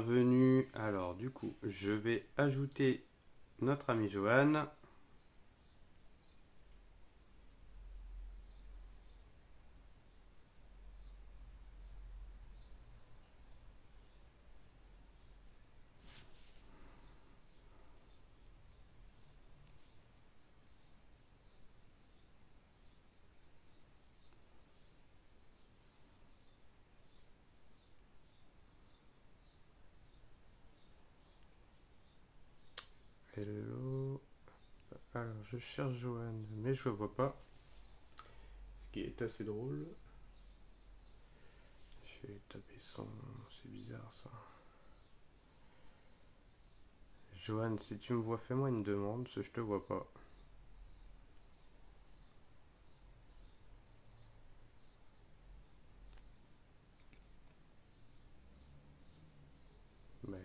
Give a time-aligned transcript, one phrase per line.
[0.00, 0.66] bienvenue.
[0.72, 3.06] Alors, du coup, je vais ajouter
[3.60, 4.66] notre ami Johan.
[33.36, 34.20] Hello.
[35.14, 37.36] Alors, je cherche Johan, mais je le vois pas.
[38.80, 39.86] Ce qui est assez drôle.
[42.04, 43.08] Je vais taper son
[43.50, 44.30] c'est bizarre ça.
[47.34, 50.06] Johan, si tu me vois, fais-moi une demande, parce je te vois pas.
[60.28, 60.38] Mais...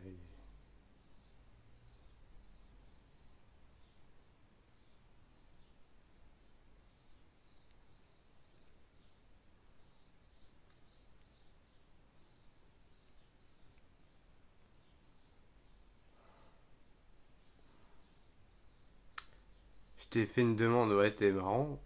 [19.98, 21.78] Je t'ai fait une demande, ouais, t'es marrant.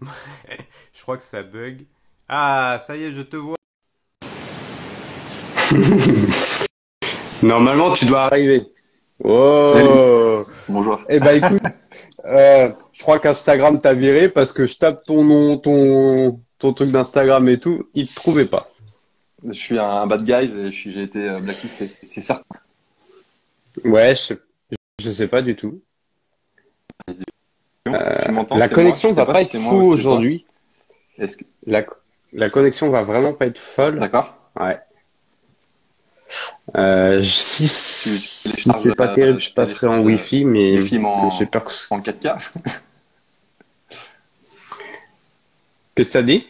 [0.00, 1.84] je crois que ça bug.
[2.30, 3.56] Ah, ça y est, je te vois.
[7.42, 8.62] Normalement, tu dois arriver.
[9.22, 11.02] Oh Bonjour.
[11.10, 11.60] Eh ben écoute,
[12.24, 16.90] euh, je crois qu'Instagram t'a viré parce que je tape ton nom, ton, ton truc
[16.90, 18.70] d'Instagram et tout, il te trouvait pas.
[19.46, 22.56] Je suis un bad guy et j'ai été euh, blacklisté, c'est c'est certain.
[23.84, 24.32] Ouais, je,
[25.02, 25.82] je sais pas du tout.
[27.84, 30.46] Tu m'entends La connexion va pas être fou aujourd'hui.
[31.66, 33.98] La, connexion va vraiment pas être folle.
[33.98, 34.34] D'accord.
[34.58, 34.78] Ouais.
[36.76, 40.98] Euh, si si c'est pas euh, terrible, je passerai en Wi-Fi, mais j'ai
[41.46, 41.72] peur que...
[41.90, 42.50] En 4K
[45.94, 46.44] Qu'est-ce que ça dit?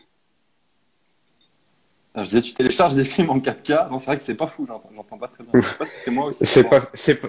[2.16, 4.66] Je disais, tu télécharges des films en 4K Non, c'est vrai que c'est pas fou,
[4.66, 5.60] j'entends pas très bien.
[5.60, 7.28] Je sais pas si c'est moi ou si C'est pas, c'est pas.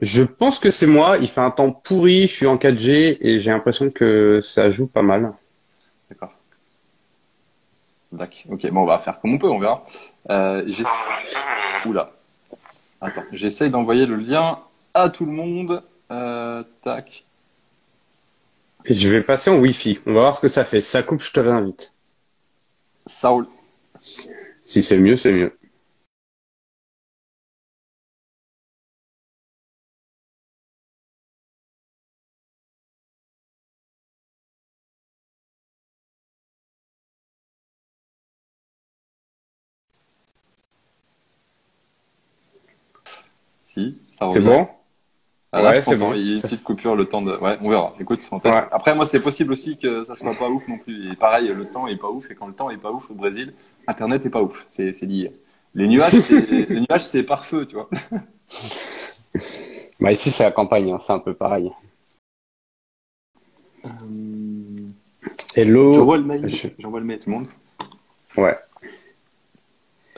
[0.00, 1.18] Je pense que c'est moi.
[1.18, 2.22] Il fait un temps pourri.
[2.22, 5.32] Je suis en 4G et j'ai l'impression que ça joue pas mal.
[6.10, 6.32] D'accord.
[8.12, 8.38] D'accord.
[8.50, 9.84] Ok, bon, on va faire comme on peut, on verra.
[10.30, 10.68] Euh,
[11.86, 12.12] Oula.
[13.00, 14.58] Attends, j'essaye d'envoyer le lien
[14.94, 15.82] à tout le monde.
[16.10, 17.24] Euh, tac.
[18.86, 20.00] Et je vais passer en Wi-Fi.
[20.06, 20.80] On va voir ce que ça fait.
[20.80, 21.92] Si ça coupe, je te réinvite.
[23.06, 23.46] Saoul.
[24.00, 25.56] Si c'est mieux, c'est mieux.
[43.74, 44.68] Si, ça C'est bon?
[45.50, 46.12] Ah, là, Ouais, je c'est bon.
[46.14, 47.36] Il y a une petite coupure, le temps de.
[47.36, 47.92] Ouais, on verra.
[47.98, 48.54] Écoute, on teste.
[48.54, 48.68] Ouais.
[48.70, 51.10] Après, moi, c'est possible aussi que ça soit pas ouf non plus.
[51.12, 52.30] Et pareil, le temps est pas ouf.
[52.30, 53.52] Et quand le temps est pas ouf au Brésil,
[53.88, 54.64] Internet est pas ouf.
[54.68, 55.32] C'est c'est lié.
[55.74, 56.40] Les nuages, c'est
[56.70, 57.88] les nuages, c'est par feu, tu vois.
[59.98, 60.92] Bah ici, c'est la campagne.
[60.92, 60.98] hein.
[61.00, 61.72] C'est un peu pareil.
[65.56, 65.94] Hello.
[65.94, 66.48] J'envoie le mail.
[66.48, 67.48] Je- J'envoie le mail à tout le monde.
[68.36, 68.56] Ouais.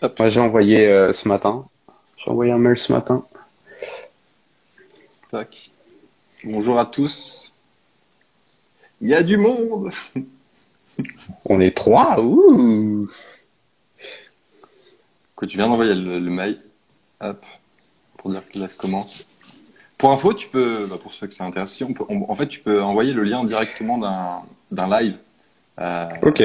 [0.03, 0.19] Hop.
[0.19, 1.67] Moi, j'ai envoyé euh, ce matin.
[2.19, 3.25] J'ai envoyé un mail ce matin.
[5.37, 5.71] Tac.
[6.45, 7.53] Bonjour à tous.
[9.03, 9.91] Il y a du monde.
[11.45, 12.19] On est trois.
[12.23, 13.07] Ouh.
[15.35, 16.59] Écoute, je viens d'envoyer le, le mail.
[17.21, 17.45] Hop.
[18.17, 19.27] Pour dire que là, je commence.
[19.99, 22.49] Pour info, tu peux, bah, pour ceux que ça intéresse, on peut, on- en fait,
[22.49, 23.99] tu peux envoyer le lien directement
[24.73, 25.19] d'un live.
[25.79, 26.43] Euh, Ok.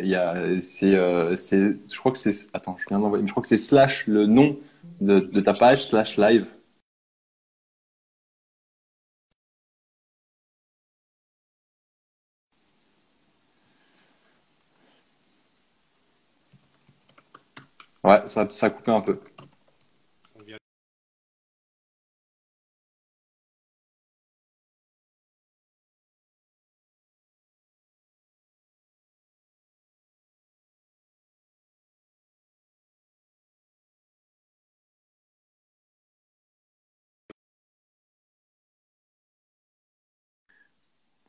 [0.00, 3.30] Il y a, c'est, euh, c'est, je crois que c'est, attends, je viens d'envoyer, je
[3.30, 4.56] crois que c'est slash le nom
[5.00, 6.46] de, de ta page slash live.
[18.08, 19.20] Ouais, ça, ça a coupé un peu.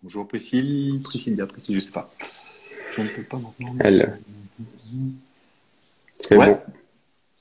[0.02, 2.10] Bonjour Priscille, Priscilla, Priscille, je sais pas.
[2.96, 3.76] Je ne peux pas maintenant.
[3.82, 4.18] Elle.
[6.30, 6.46] C'est Ouais.
[6.46, 6.62] bon.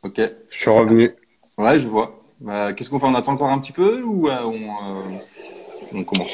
[0.02, 0.18] Ok.
[0.50, 1.14] Je suis revenu.
[1.58, 2.24] Ouais, je vois.
[2.40, 5.18] Bah, Qu'est-ce qu'on fait On attend encore un petit peu ou euh, on, euh,
[5.92, 6.30] on commence?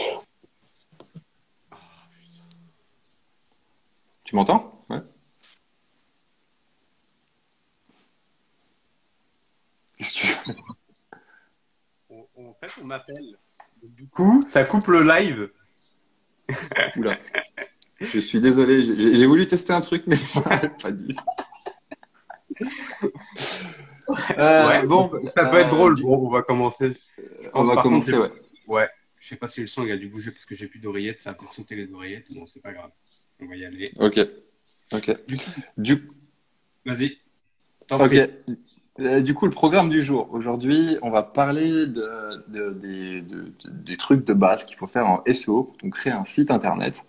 [4.22, 4.84] Tu m'entends?
[4.88, 4.98] Ouais.
[9.98, 10.52] Qu'est-ce que tu fais?
[12.10, 13.36] En fait, on m'appelle.
[13.82, 15.50] Du coup, ça coupe le live.
[16.98, 17.18] Oula.
[18.00, 20.16] Je suis désolé, j'ai voulu tester un truc, mais
[20.82, 21.16] pas dû.
[24.38, 26.02] Euh, bon, ça peut être euh, drôle.
[26.02, 26.92] Bon, on va commencer.
[27.54, 28.30] On va commencer, ouais.
[28.66, 28.88] Ouais.
[29.18, 31.22] Je sais pas si le son il a dû bouger parce que j'ai plus d'oreillettes,
[31.22, 32.26] ça a pour sauter les oreillettes.
[32.30, 32.90] Bon, c'est pas grave.
[33.40, 33.90] On va y aller.
[33.98, 34.20] Ok.
[34.92, 35.16] Ok.
[35.78, 36.14] Du coup.
[36.84, 37.16] Vas-y.
[37.90, 38.28] Ok.
[39.00, 40.28] Euh, du coup, le programme du jour.
[40.32, 45.64] Aujourd'hui, on va parler de, de, des trucs de base qu'il faut faire en SEO
[45.64, 47.06] quand on crée un site internet.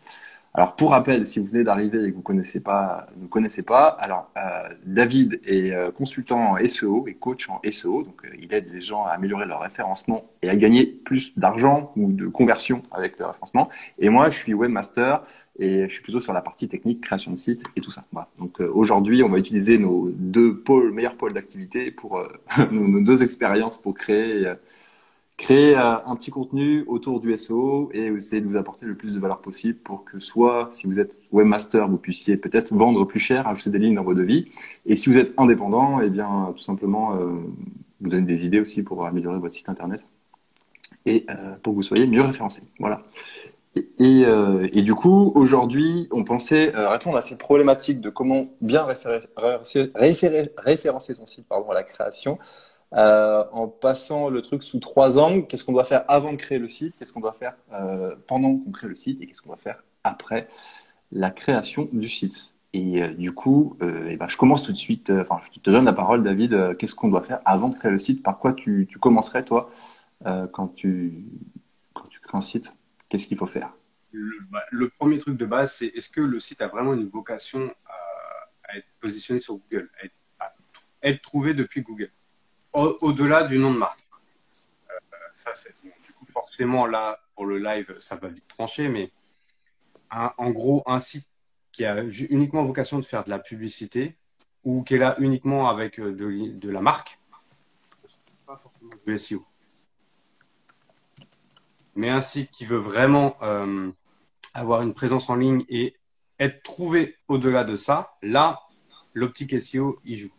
[0.58, 3.88] Alors pour rappel, si vous venez d'arriver et que vous connaissez pas, ne connaissez pas,
[3.88, 8.54] alors euh, David est euh, consultant en SEO et coach en SEO, donc euh, il
[8.54, 12.84] aide les gens à améliorer leur référencement et à gagner plus d'argent ou de conversion
[12.92, 13.68] avec le référencement.
[14.00, 15.22] Et moi, je suis webmaster
[15.60, 18.06] et je suis plutôt sur la partie technique, création de site et tout ça.
[18.14, 18.30] Voilà.
[18.40, 22.26] Donc aujourd'hui, on va utiliser nos deux pôles, meilleurs pôles d'activité pour
[22.72, 24.54] nos, nos, deux expériences pour créer
[25.38, 29.14] créer euh, un petit contenu autour du SEO et essayer de vous apporter le plus
[29.14, 33.20] de valeur possible pour que soit, si vous êtes webmaster, vous puissiez peut-être vendre plus
[33.20, 34.48] cher, ajouter des lignes dans vos devis.
[34.86, 37.34] Et si vous êtes indépendant, eh bien, tout simplement, euh,
[38.02, 40.06] vous donner des idées aussi pour améliorer votre site internet
[41.06, 42.64] et euh, pour que vous soyez mieux référencé.
[42.80, 43.04] Voilà.
[44.00, 44.24] Et,
[44.72, 49.20] et, du coup, aujourd'hui, on pensait répondre à cette problématique de comment bien référer,
[50.58, 52.40] référencer son site pardon, à la création
[52.94, 55.48] euh, en passant le truc sous trois angles.
[55.48, 56.96] Qu'est-ce qu'on doit faire avant de créer le site?
[56.98, 59.84] Qu'est-ce qu'on doit faire euh, pendant qu'on crée le site Et qu'est-ce qu'on doit faire
[60.04, 60.48] après
[61.12, 62.54] la création du site?
[62.74, 65.10] Et euh, du coup, eh ben, je commence tout de suite.
[65.10, 66.78] Enfin, je te donne la parole, David.
[66.78, 68.24] Qu'est-ce qu'on doit faire avant de créer le site?
[68.24, 69.72] Par quoi tu, commencerais, toi,
[70.24, 71.26] quand, tu,
[72.24, 72.74] crées un site?
[73.10, 73.72] Qu'est-ce qu'il faut faire?
[74.52, 77.74] Bah, le, premier truc de base, c'est est-ce que le site a vraiment une vocation
[77.86, 79.90] à, être positionné sur Google,
[80.40, 80.54] à
[81.04, 82.10] être trouvé depuis Google?
[82.76, 84.00] Au-delà du nom de marque.
[84.90, 84.94] Euh,
[85.36, 85.52] ça,
[85.84, 89.12] du coup, forcément, là, pour le live, ça va vite trancher, mais
[90.12, 91.28] en gros, un site
[91.72, 94.16] qui a uniquement vocation de faire de la publicité
[94.64, 97.20] ou qui est là uniquement avec euh, de, la marque,
[98.46, 99.46] pas forcément du SEO.
[101.96, 103.92] Mais un site qui veut vraiment euh,
[104.54, 105.96] avoir une présence en ligne et
[106.40, 108.62] être trouvé au-delà de ça, là,
[109.14, 110.32] l'optique SEO y joue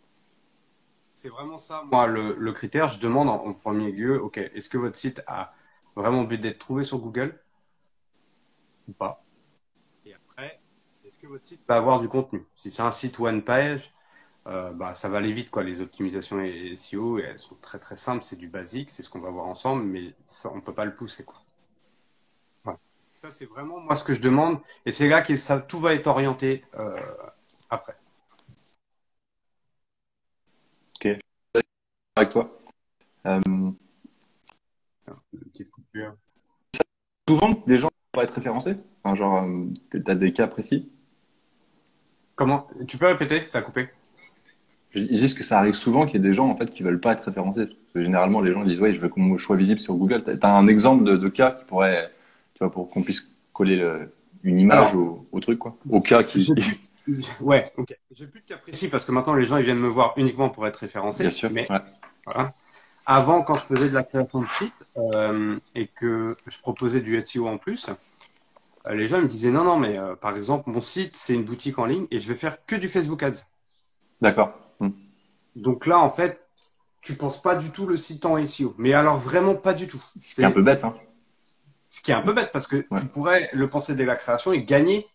[1.27, 2.89] c'est vraiment ça, moi, le, critère.
[2.89, 5.53] Je demande en, premier lieu, OK, est-ce que votre site a
[5.97, 7.37] vraiment but d'être trouvé sur Google
[8.89, 9.25] ou pas?
[10.05, 10.61] Et après,
[11.05, 13.93] est-ce que votre site va avoir du contenu Si c'est un site one page,
[14.47, 15.65] euh, bah, ça va aller vite, quoi.
[15.65, 19.21] Les optimisations et SEO, elles sont très très simples, c'est du basique, c'est ce qu'on
[19.21, 20.15] va voir ensemble, mais
[20.45, 21.43] on ne peut pas le pousser, quoi.
[23.21, 25.95] Ça, c'est vraiment moi ce que je demande, et c'est là que ça, tout va
[25.95, 26.95] être orienté euh,
[27.69, 27.97] après.
[32.17, 32.51] Avec toi.
[33.27, 33.41] Euh,
[37.29, 40.91] souvent, des gens ne pas être référencés enfin, Genre, euh, tu as des cas précis
[42.35, 42.67] Comment?
[42.89, 43.89] Tu peux répéter Ça a coupé.
[44.91, 47.01] Je dis que ça arrive souvent qu'il y ait des gens en fait qui veulent
[47.01, 47.69] pas être référencés.
[47.95, 50.23] généralement, les gens disent ouais, je veux que mon choix visible sur Google.
[50.25, 52.11] Tu as un exemple de, cas qui pourrait,
[52.55, 53.87] tu vois, pour qu'on puisse coller
[54.43, 56.51] une image au, truc quoi, au cas qui.
[57.41, 57.97] Ouais, ok.
[58.13, 60.49] J'ai plus de cas précis parce que maintenant les gens ils viennent me voir uniquement
[60.49, 61.23] pour être référencés.
[61.23, 61.51] Bien sûr.
[61.51, 61.69] Mais
[62.25, 62.55] voilà.
[63.07, 67.21] Avant, quand je faisais de la création de site euh, et que je proposais du
[67.23, 67.89] SEO en plus,
[68.87, 71.45] euh, les gens me disaient non, non, mais euh, par exemple, mon site c'est une
[71.45, 73.47] boutique en ligne et je vais faire que du Facebook Ads.
[74.21, 74.59] D'accord.
[74.81, 74.91] Hmm.
[75.55, 76.41] Donc là, en fait,
[77.01, 78.75] tu penses pas du tout le site en SEO.
[78.79, 80.03] Mais alors vraiment pas du tout.
[80.21, 80.83] Ce qui est un peu bête.
[80.83, 80.93] Hein.
[81.91, 84.53] Ce qui est un peu bête parce que tu pourrais le penser dès la création
[84.53, 85.07] et gagner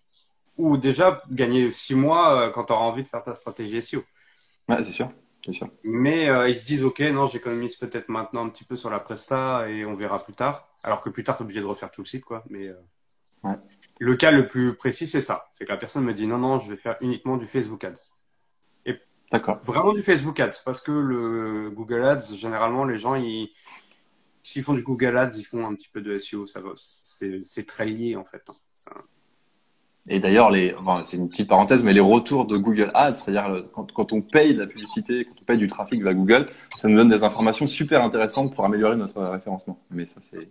[0.62, 4.04] ou déjà gagner six mois euh, quand tu auras envie de faire ta stratégie SEO.
[4.70, 5.10] Ouais, c'est sûr.
[5.52, 5.68] sûr.
[5.84, 9.00] Mais euh, ils se disent, OK, non, j'économise peut-être maintenant un petit peu sur la
[9.00, 10.68] Presta et on verra plus tard.
[10.84, 12.24] Alors que plus tard, tu es obligé de refaire tout le site.
[12.24, 12.44] quoi.
[12.52, 13.56] Mais euh,
[14.00, 15.50] le cas le plus précis, c'est ça.
[15.54, 17.96] C'est que la personne me dit, non, non, je vais faire uniquement du Facebook Ads.
[18.86, 19.00] Et
[19.32, 19.58] D'accord.
[19.64, 20.62] Vraiment du Facebook Ads.
[20.64, 23.52] Parce que le Google Ads, généralement, les gens, ils,
[24.44, 26.46] s'ils font du Google Ads, ils font un petit peu de SEO.
[26.46, 28.48] Ça va, c'est très lié, en fait.
[28.48, 29.02] Hein.
[30.10, 33.92] Et d'ailleurs, les, c'est une petite parenthèse, mais les retours de Google Ads, c'est-à-dire quand,
[33.92, 36.96] quand, on paye de la publicité, quand on paye du trafic vers Google, ça nous
[36.96, 39.80] donne des informations super intéressantes pour améliorer notre référencement.
[39.92, 40.50] Mais ça, c'est,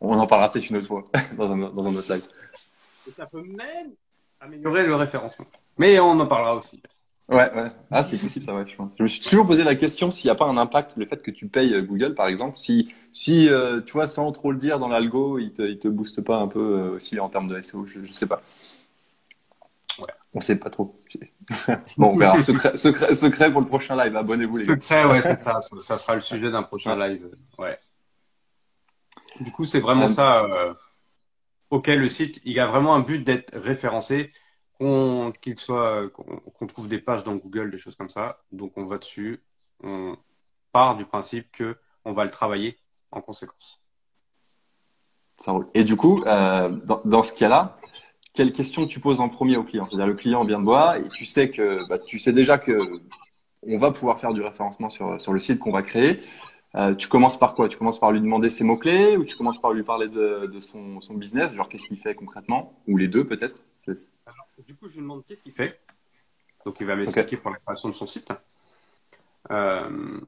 [0.00, 1.04] on en parlera peut-être une autre fois
[1.38, 2.24] dans un, dans un autre live.
[3.08, 3.92] Et ça peut même
[4.40, 5.46] améliorer le référencement.
[5.78, 6.82] Mais on en parlera aussi.
[7.28, 7.68] Ouais, ouais.
[7.90, 8.92] Ah, c'est possible, ça, ouais, je pense.
[8.98, 11.22] Je me suis toujours posé la question s'il n'y a pas un impact, le fait
[11.22, 14.80] que tu payes Google, par exemple, si, si euh, tu vois, sans trop le dire
[14.80, 17.60] dans l'algo, il te, il te booste pas un peu euh, aussi en termes de
[17.62, 18.42] SEO, je, je sais pas.
[20.34, 20.96] On sait pas trop.
[21.98, 22.40] bon, on verra.
[22.40, 24.16] Secret, secret, secret pour le prochain live.
[24.16, 24.74] Abonnez-vous les gars.
[24.74, 25.60] Secret, ouais, c'est ça.
[25.80, 27.30] Ça sera le sujet d'un prochain live.
[27.58, 27.78] Ouais.
[29.40, 30.44] Du coup, c'est vraiment ça.
[30.44, 30.74] Euh,
[31.70, 34.32] ok, le site, il a vraiment un but d'être référencé,
[34.78, 38.40] qu'on qu'il soit, qu'on trouve des pages dans Google, des choses comme ça.
[38.52, 39.42] Donc, on va dessus.
[39.82, 40.16] On
[40.72, 42.78] part du principe que on va le travailler
[43.10, 43.80] en conséquence.
[45.38, 45.68] Ça roule.
[45.74, 47.76] Et du coup, euh, dans, dans, ce cas-là,
[48.34, 51.08] quelle question tu poses en premier au client C'est-à-dire le client vient de voir et
[51.14, 53.00] tu sais que bah, tu sais déjà que
[53.64, 56.20] on va pouvoir faire du référencement sur, sur le site qu'on va créer.
[56.74, 57.68] Euh, tu commences par quoi?
[57.68, 60.60] Tu commences par lui demander ses mots-clés ou tu commences par lui parler de, de
[60.60, 62.80] son, son, business, genre qu'est-ce qu'il fait concrètement?
[62.88, 63.62] Ou les deux peut-être?
[63.86, 65.78] Du coup, je lui demande qu'est-ce qu'il fait?
[66.64, 68.32] Donc, il va m'expliquer pour la création de son site.
[69.50, 70.20] Euh,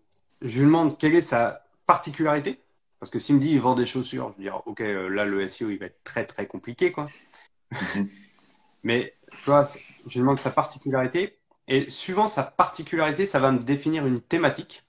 [0.43, 2.61] je lui demande quelle est sa particularité?
[3.01, 5.25] Parce que s'il me dit il vend des chaussures, je vais dire ok, euh, là
[5.25, 7.05] le SEO il va être très très compliqué quoi.
[7.73, 8.09] Mhm.
[8.85, 9.65] Mais tu vois,
[10.07, 11.39] je demande sa particularité.
[11.69, 14.85] Et suivant sa particularité, ça va me définir une thématique.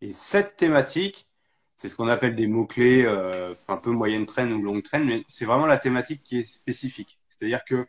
[0.00, 1.28] Et cette thématique,
[1.76, 5.24] c'est ce qu'on appelle des mots-clés euh, un peu moyenne traîne ou longue traîne, mais
[5.28, 7.18] c'est vraiment la thématique qui est spécifique.
[7.28, 7.86] C'est-à-dire que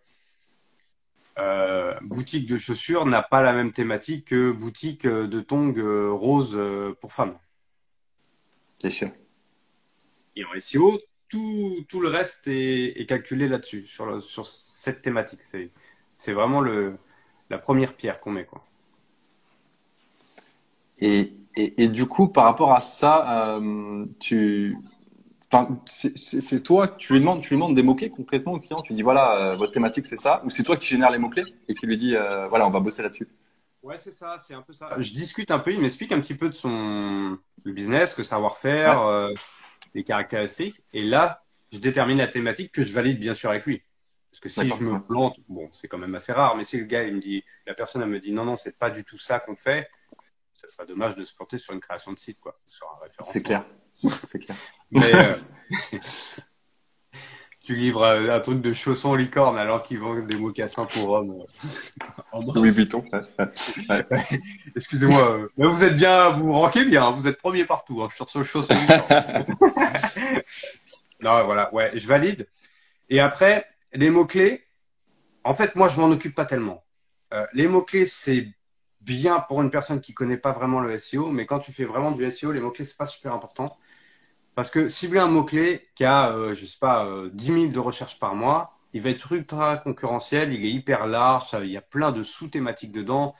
[1.39, 6.60] euh, boutique de chaussures n'a pas la même thématique que boutique de tongs euh, rose
[7.00, 7.38] pour femmes.
[8.80, 9.12] C'est sûr.
[10.36, 10.98] Et en SEO,
[11.30, 15.42] tout, tout le reste est, est calculé là-dessus, sur, sur cette thématique.
[15.42, 15.72] C'est,
[16.16, 16.98] c'est vraiment le,
[17.50, 18.46] la première pierre qu'on met.
[18.46, 18.64] Quoi.
[21.00, 24.78] Et, et, et, du coup, par rapport à ça, euh, tu,
[25.86, 28.82] c'est toi, tu lui demandes, tu lui demandes des mots-clés concrètement au client.
[28.82, 31.46] Tu dis voilà, euh, votre thématique c'est ça, ou c'est toi qui génère les mots-clés
[31.68, 33.28] et qui lui dit euh, voilà, on va bosser là-dessus?
[33.84, 34.90] Ouais, c'est ça, c'est un peu ça.
[34.98, 39.32] Je discute un peu, il m'explique un petit peu de son business, que savoir-faire, euh,
[39.94, 43.84] les caractéristiques, et là, je détermine la thématique que je valide bien sûr avec lui.
[44.32, 46.86] Parce que si je me plante, bon, c'est quand même assez rare, mais si le
[46.86, 49.17] gars, il me dit, la personne, elle me dit non, non, c'est pas du tout
[49.17, 49.89] ça qu'on fait,
[50.51, 53.34] ça serait dommage de se planter sur une création de site, quoi, sur un référencement.
[53.34, 53.65] C'est clair.
[53.94, 54.58] C'est clair.
[54.91, 55.34] Mais, euh,
[57.68, 61.36] tu livres euh, un truc de chaussons licorne alors qu'ils vendent des mocassins pour hommes.
[62.34, 63.04] Euh, Louis Vuitton.
[64.76, 65.48] Excusez-moi.
[65.58, 68.04] Mais vous êtes bien, vous rankez bien, hein, vous êtes premier partout.
[68.04, 68.74] Hein, sur ce chausson
[71.22, 72.48] non, voilà, ouais, je valide.
[73.10, 74.66] Et après, les mots-clés,
[75.44, 76.84] en fait, moi, je m'en occupe pas tellement.
[77.54, 78.48] les mots-clés, c'est
[79.02, 82.12] bien pour une personne qui connaît pas vraiment le SEO, mais quand tu fais vraiment
[82.12, 83.76] du SEO, les mots-clés, c'est pas super important.
[84.58, 87.78] Parce que cibler un mot-clé qui a, euh, je sais pas, euh, 10 000 de
[87.78, 91.78] recherches par mois, il va être ultra concurrentiel, il est hyper large, ça, il y
[91.78, 93.36] a plein de sous-thématiques dedans.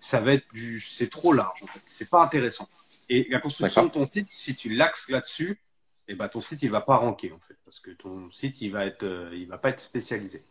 [0.00, 1.80] Ça va être du, c'est trop large, en fait.
[1.86, 2.68] C'est pas intéressant.
[3.08, 5.60] Et la construction de ton site, si tu l'axes là-dessus,
[6.08, 7.56] eh ben, ton site, il va pas ranker, en fait.
[7.64, 10.42] Parce que ton site, il va être, euh, il va pas être spécialisé.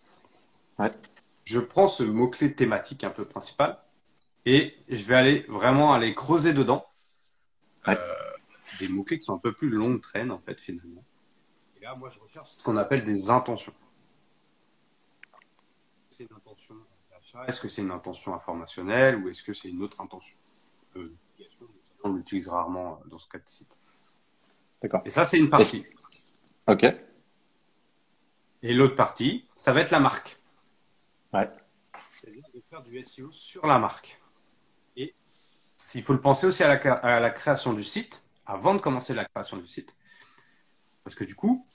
[0.79, 0.91] Ouais.
[1.43, 3.77] Je prends ce mot-clé thématique un peu principal
[4.45, 6.85] et je vais aller vraiment aller creuser dedans.
[7.85, 7.97] Ouais.
[7.97, 8.26] Euh,
[8.79, 11.03] des mots-clés qui sont un peu plus longue traîne, en fait, finalement.
[11.77, 13.73] Et là, moi, je recherche ce qu'on appelle des intentions.
[16.11, 16.75] C'est une intention
[17.09, 20.35] d'achat Est-ce que c'est une intention informationnelle ou est-ce que c'est une autre intention
[20.95, 21.15] euh,
[22.03, 23.79] On l'utilise rarement dans ce cas de site.
[24.81, 25.01] D'accord.
[25.05, 25.85] Et ça, c'est une partie.
[26.67, 26.85] Ok.
[28.63, 30.37] Et l'autre partie, ça va être la marque.
[31.33, 31.49] Ouais.
[32.19, 34.19] C'est-à-dire de faire du SEO sur la marque.
[35.93, 39.57] Il faut le penser aussi à la, création du site, avant de commencer la création
[39.57, 39.95] du site.
[41.03, 41.67] Parce que du coup,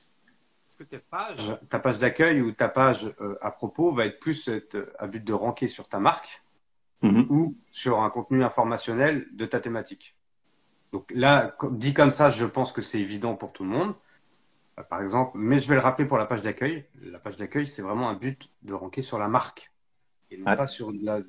[0.91, 4.51] ta page, ta page d'accueil ou ta page euh, à propos va être plus
[4.99, 6.43] à but de ranker sur ta marque
[7.05, 7.27] mm-hmm.
[7.29, 10.17] ou sur un contenu informationnel de ta thématique.
[10.91, 13.95] Donc là, dit comme ça, je pense que c'est évident pour tout le monde.
[14.79, 16.85] Euh, par exemple, mais je vais le rappeler pour la page d'accueil.
[17.01, 19.71] La page d'accueil, c'est vraiment un but de ranker sur la marque
[20.33, 21.21] et non pas sur la,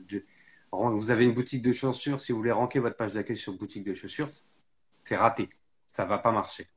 [0.72, 3.84] vous avez une boutique de chaussures, si vous voulez ranker votre page d'accueil sur boutique
[3.84, 4.30] de chaussures,
[5.04, 5.50] c'est raté.
[5.88, 6.68] Ça va pas marcher.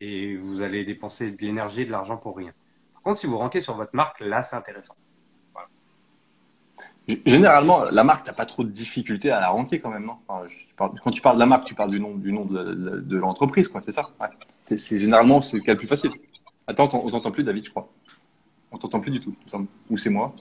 [0.00, 2.50] Et vous allez dépenser de l'énergie et de l'argent pour rien.
[2.92, 4.96] Par contre, si vous rankez sur votre marque, là, c'est intéressant.
[7.26, 10.16] Généralement, la marque, tu n'as pas trop de difficultés à la ranker quand même, non?
[10.76, 13.82] Quand tu parles de la marque, tu parles du nom, du nom de, l'entreprise, quoi,
[13.82, 14.08] c'est ça?
[14.62, 16.12] C'est généralement ce qui est le plus facile.
[16.66, 17.90] Attends, on t'entend plus, David, je crois.
[18.72, 19.34] On t'entend plus du tout,
[19.90, 20.34] Ou c'est moi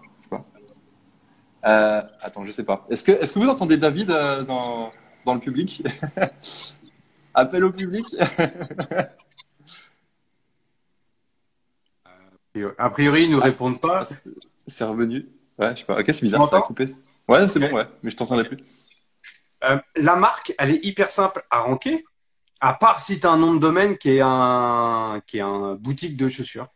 [1.65, 2.85] euh, attends, je sais pas.
[2.89, 4.91] Est-ce que, vous entendez David euh, dans
[5.33, 5.81] le public?
[7.33, 8.05] Appel au public
[12.77, 14.03] A priori, ils nous ah, répondent pas.
[14.67, 15.27] C'est revenu.
[15.57, 15.99] Ouais, je sais pas.
[15.99, 16.87] Ok, c'est bizarre, ça a coupé.
[17.27, 18.57] Ouais, c'est bon, ouais, mais je t'entendais plus.
[19.63, 22.03] Euh, la marque, elle est hyper simple à ranker,
[22.59, 25.75] à part si tu as un nom de domaine qui est un, qui est un
[25.75, 26.67] boutique de chaussures.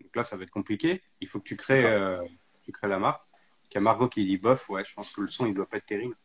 [0.00, 1.02] Donc là, ça va être compliqué.
[1.20, 2.20] Il faut que tu crées, euh,
[2.64, 3.22] tu crées la marque.
[3.70, 5.66] qu'il y a Margot qui dit bof, ouais, je pense que le son, il doit
[5.66, 6.16] pas être terrible.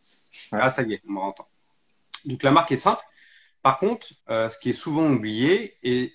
[0.51, 0.60] Ouais.
[0.62, 1.48] Ah, ça y est, on m'entend.
[2.25, 3.03] Donc la marque est simple.
[3.68, 6.14] Par contre, euh, ce qui est souvent oublié, et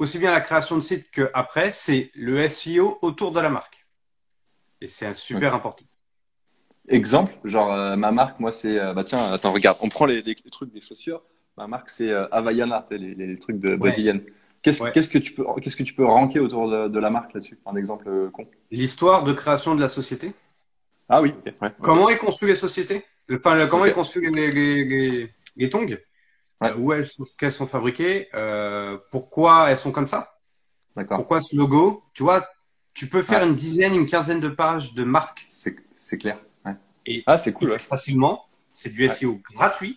[0.00, 3.86] aussi bien la création de site que après, c'est le SEO autour de la marque.
[4.80, 5.84] Et c'est un super important.
[6.88, 10.22] Exemple, genre euh, ma marque, moi c'est euh, bah tiens, attends, regarde, on prend les,
[10.22, 11.22] les- les trucs des chaussures.
[11.56, 14.22] Ma marque c'est euh, Havaiana, les, les, les trucs de brésiliennes.
[14.62, 14.90] Qu'est-ce Ouais.
[14.92, 17.60] qu'est-ce que tu peux qu'est-ce que tu peux ranker autour de, de la marque là-dessus?
[17.64, 18.48] Un exemple euh, con?
[18.72, 20.32] L'histoire de création de la société.
[21.08, 21.70] Ah oui, ouais.
[21.80, 23.90] Comment est conçue les sociétés Enfin, le- comment Ok.
[23.90, 25.96] est conçu les, les, les, les tongs?
[26.62, 26.70] Ouais.
[26.70, 30.38] Euh, Où elles sont, qu'elles sont fabriquées euh, Pourquoi elles sont comme ça?
[30.96, 31.18] D'accord.
[31.18, 32.02] Pourquoi ce logo?
[32.14, 32.46] Tu vois,
[32.94, 33.48] tu peux faire Ouais.
[33.48, 36.38] une dizaine, une quinzaine de pages de marque C'est c'est clair.
[36.64, 36.74] Ouais.
[37.06, 37.78] Et- ah, c'est cool, ouais.
[37.78, 38.44] facilement.
[38.74, 39.08] C'est du Ouais.
[39.08, 39.96] SEO gratuit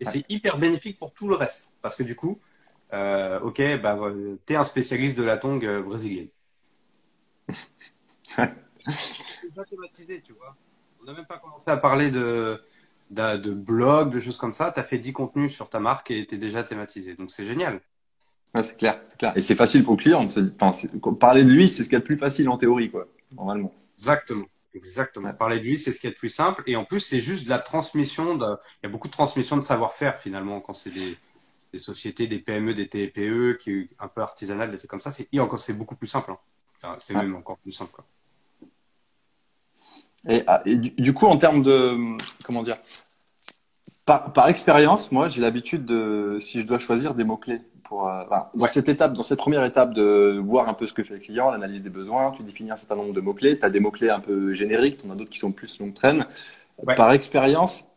[0.00, 0.12] et Ouais.
[0.12, 1.70] c'est hyper bénéfique pour tout le reste.
[1.82, 2.38] Parce que du coup,
[2.92, 3.98] euh, ok, bah,
[4.46, 6.28] t'es un spécialiste de la tongue brésilienne.
[8.88, 10.56] C'est déjà thématisé, tu vois.
[11.00, 12.60] On n'a même pas commencé à parler de,
[13.10, 14.70] de, de blog, de choses comme ça.
[14.72, 17.14] Tu as fait 10 contenus sur ta marque et t'es déjà thématisé.
[17.14, 17.80] Donc c'est génial.
[18.54, 19.32] Ouais, c'est clair, c'est clair.
[19.36, 20.26] Et c'est facile pour le client.
[20.60, 20.70] Enfin,
[21.20, 23.06] parler de lui, c'est ce qu'il y a de plus facile en théorie, quoi.
[23.32, 23.72] Normalement.
[23.96, 24.46] Exactement.
[24.74, 25.28] Exactement.
[25.28, 25.34] Ouais.
[25.34, 26.62] Parler de lui, c'est ce qui est le plus simple.
[26.66, 28.36] Et en plus, c'est juste de la transmission.
[28.36, 28.46] De...
[28.82, 31.16] Il y a beaucoup de transmission de savoir-faire finalement quand c'est des,
[31.72, 35.10] des sociétés, des PME, des TPE, qui est un peu artisanales, des trucs comme ça.
[35.10, 36.30] C'est et encore, c'est beaucoup plus simple.
[36.30, 36.38] hein.
[36.82, 37.22] Enfin, c'est Ouais.
[37.22, 37.90] même encore plus simple.
[37.92, 38.04] Quoi.
[40.28, 41.96] Et, ah, et du, du coup, en termes de,
[42.44, 42.76] comment dire,
[44.04, 48.22] par, par expérience, moi, j'ai l'habitude de, si je dois choisir des mots-clés pour, euh,
[48.26, 51.14] enfin, dans cette étape, dans cette première étape de voir un peu ce que fait
[51.14, 53.80] le client, l'analyse des besoins, tu définis un certain nombre de mots-clés, tu as des
[53.80, 56.26] mots-clés un peu génériques, tu en as d'autres qui sont plus longue traîne.
[56.86, 56.94] Ouais.
[56.94, 57.90] Par expérience,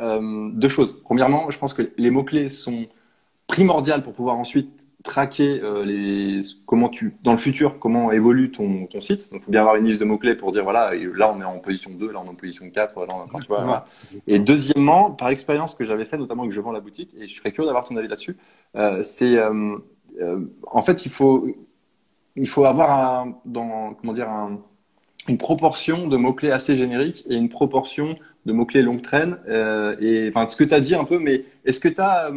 [0.00, 1.02] euh, deux choses.
[1.02, 2.86] Premièrement, je pense que les mots-clés sont
[3.46, 8.86] primordiales pour pouvoir ensuite traquer euh, les, comment tu, dans le futur, comment évolue ton,
[8.86, 9.30] ton site.
[9.30, 11.44] Donc, il faut bien avoir une liste de mots-clés pour dire, voilà, là, on est
[11.44, 13.84] en position 2, là, on est en position 4, là, on tu vois, voilà.
[14.26, 17.34] Et deuxièmement, par expérience que j'avais fait, notamment que je vends la boutique, et je
[17.34, 18.36] serais curieux d'avoir ton avis là-dessus,
[18.76, 19.76] euh, c'est, euh,
[20.20, 21.46] euh, en fait, il faut,
[22.34, 24.60] il faut avoir un, dans, comment dire, un,
[25.28, 29.38] une proportion de mots-clés assez génériques et une proportion de mots-clés longue traîne.
[30.00, 32.30] Et enfin, ce que tu as dit un peu, mais est-ce que tu as,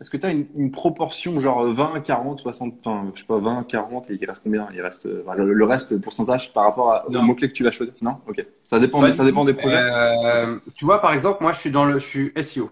[0.00, 3.38] est-ce que tu as une, une proportion genre 20, 40, 60, enfin, je sais pas,
[3.38, 4.68] 20, 40, et il reste combien?
[4.74, 7.22] Il reste, euh, enfin, le, le reste, pourcentage par rapport à- aux Non.
[7.22, 7.94] mots-clés que tu vas choisir?
[8.02, 8.18] Non?
[8.26, 8.44] Ok.
[8.66, 9.78] Ça dépend, Pas ça dépend des projets.
[9.78, 12.70] Euh, tu vois, par exemple, moi, je suis dans le, je suis SEO,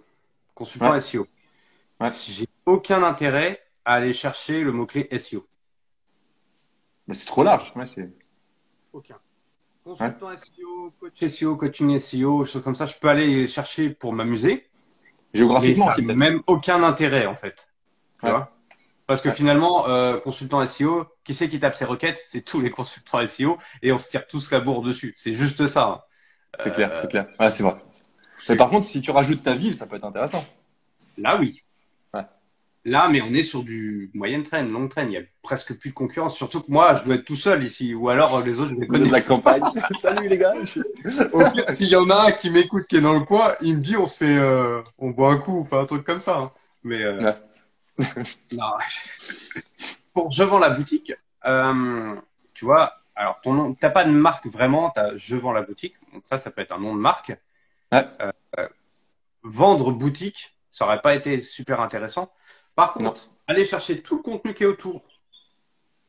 [0.54, 1.00] consultant Ouais.
[1.00, 1.26] SEO.
[2.00, 2.10] Ouais.
[2.12, 5.46] J'ai aucun intérêt à aller chercher le mot-clé SEO.
[7.06, 7.72] Mais c'est trop large.
[7.76, 8.10] Ouais, c'est...
[8.92, 9.16] Aucun.
[9.84, 14.66] Consultant SEO, coach SEO, coaching SEO, choses comme ça, je peux aller chercher pour m'amuser,
[15.56, 16.18] mais Géographiquement ça n'a peut-être.
[16.18, 17.68] même aucun intérêt en fait.
[18.24, 18.30] Tu Ouais.
[18.30, 18.52] vois?
[19.06, 19.32] Parce que Ouais.
[19.32, 22.22] finalement, euh, consultant SEO, qui c'est qui tape ses requêtes?
[22.26, 25.14] C'est tous les consultants SEO et on se tire tous la bourre dessus.
[25.18, 25.88] C'est juste ça.
[25.88, 26.02] hein.
[26.58, 27.26] C'est Euh, clair, c'est clair.
[27.38, 27.76] Ouais, c'est vrai.
[28.48, 30.44] Mais par contre, si tu rajoutes ta ville, ça peut être intéressant.
[31.16, 31.62] Là, oui.
[32.84, 35.08] Là, mais on est sur du moyenne traîne, longue traîne.
[35.10, 36.36] Il y a presque plus de concurrence.
[36.36, 37.94] Surtout que moi, je dois être tout seul ici.
[37.94, 39.08] Ou alors, les autres, je les De connais.
[39.08, 39.62] la campagne.
[40.00, 40.52] Salut les gars.
[40.64, 40.80] je-
[41.78, 43.52] il y en a un qui m'écoute, qui est dans le coin.
[43.60, 46.02] Il me dit, on se fait, euh, on boit un coup, on fait un truc
[46.04, 46.38] comme ça.
[46.38, 46.52] hein.
[46.82, 47.32] Mais, euh, Ouais.
[48.52, 48.72] non.
[50.14, 51.12] Pour je vends la boutique,
[51.46, 52.16] euh,
[52.54, 55.94] tu vois, alors ton nom, t'as pas de marque vraiment, t'as je vends la boutique.
[56.12, 57.32] Donc ça, ça peut être un nom de marque.
[57.92, 58.06] Ouais.
[58.58, 58.68] Euh,
[59.42, 62.32] vendre boutique, ça aurait pas été super intéressant.
[62.74, 63.14] Par contre, Non.
[63.46, 65.02] aller chercher tout le contenu qui est autour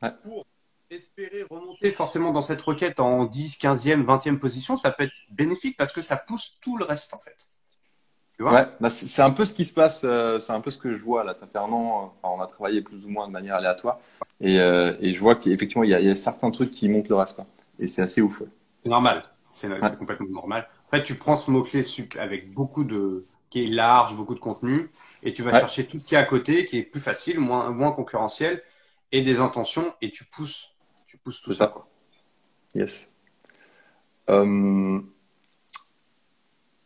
[0.02, 0.12] Ouais.
[0.22, 0.46] pour
[0.90, 5.76] espérer remonter forcément dans cette requête en 10, 15e, 20e position, ça peut être bénéfique
[5.76, 7.36] parce que ça pousse tout le reste en fait.
[8.36, 8.52] Tu vois?
[8.52, 10.92] Ouais, bah, c'est un peu ce qui se passe, euh, c'est un peu ce que
[10.94, 11.34] je vois là.
[11.34, 14.00] Ça fait un an, euh, enfin, on a travaillé plus ou moins de manière aléatoire,
[14.40, 16.88] et, euh, et je vois qu'effectivement il y, a, il y a certains trucs qui
[16.88, 17.46] montent le reste, quoi.
[17.78, 18.40] Et c'est assez ouf.
[18.40, 18.48] ouais.
[18.82, 19.22] C'est normal.
[19.50, 20.68] C'est complètement normal.
[20.86, 21.84] En fait, tu prends ce mot-clé
[22.18, 24.90] avec beaucoup de, qui est large, beaucoup de contenu,
[25.22, 25.60] et tu vas Ouais.
[25.60, 28.60] chercher tout ce qui est à côté, qui est plus facile, moins, moins concurrentiel,
[29.12, 30.70] et des intentions, et tu pousses,
[31.06, 31.66] tu pousses tout ça, ça.
[31.68, 31.86] quoi.
[32.74, 33.14] Yes.
[34.28, 34.98] Euh,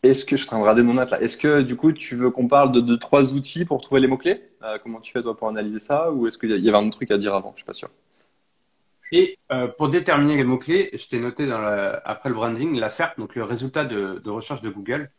[0.03, 1.93] Est-ce que je suis en train de regarder mon note là Est-ce que du coup
[1.93, 4.43] tu veux qu'on parle de, de trois outils pour trouver les mots clés
[4.83, 6.13] Comment tu fais toi pour analyser ça?
[6.13, 7.53] Ou est-ce qu'il y avait un autre truc à dire avant?
[7.55, 7.89] Je suis pas sûr.
[9.11, 11.63] Et euh, pour déterminer les mots-clés, je t'ai noté dans
[12.05, 15.11] après le branding, la SERP, donc le résultat de, de recherche de Google,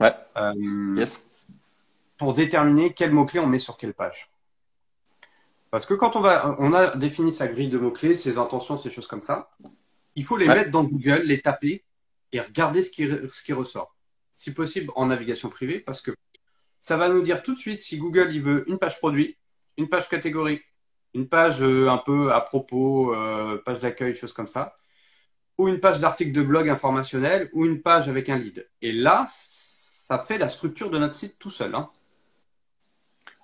[0.00, 0.14] Ouais.
[0.36, 1.24] euh, Yes.
[2.16, 4.28] pour déterminer quels mots-clés on met sur quelle page.
[5.70, 8.90] Parce que quand on va, on a défini sa grille de mots-clés, ses intentions, ces
[8.90, 9.50] choses comme ça,
[10.14, 10.54] il faut les Ouais.
[10.54, 11.84] mettre dans Google, les taper
[12.32, 13.94] et regarder ce qui, ce qui ressort.
[14.34, 16.12] Si possible en navigation privée, parce que
[16.80, 19.36] ça va nous dire tout de suite si Google il veut une page produit,
[19.76, 20.60] une page catégorie,
[21.14, 24.74] une page euh, un peu à propos, euh, page d'accueil, choses comme ça.
[25.58, 28.70] ou une page d'article de blog informationnel, ou une page avec un lead.
[28.80, 29.26] Et là,
[30.08, 31.74] ça fait la structure de notre site tout seul.
[31.74, 31.90] Hein.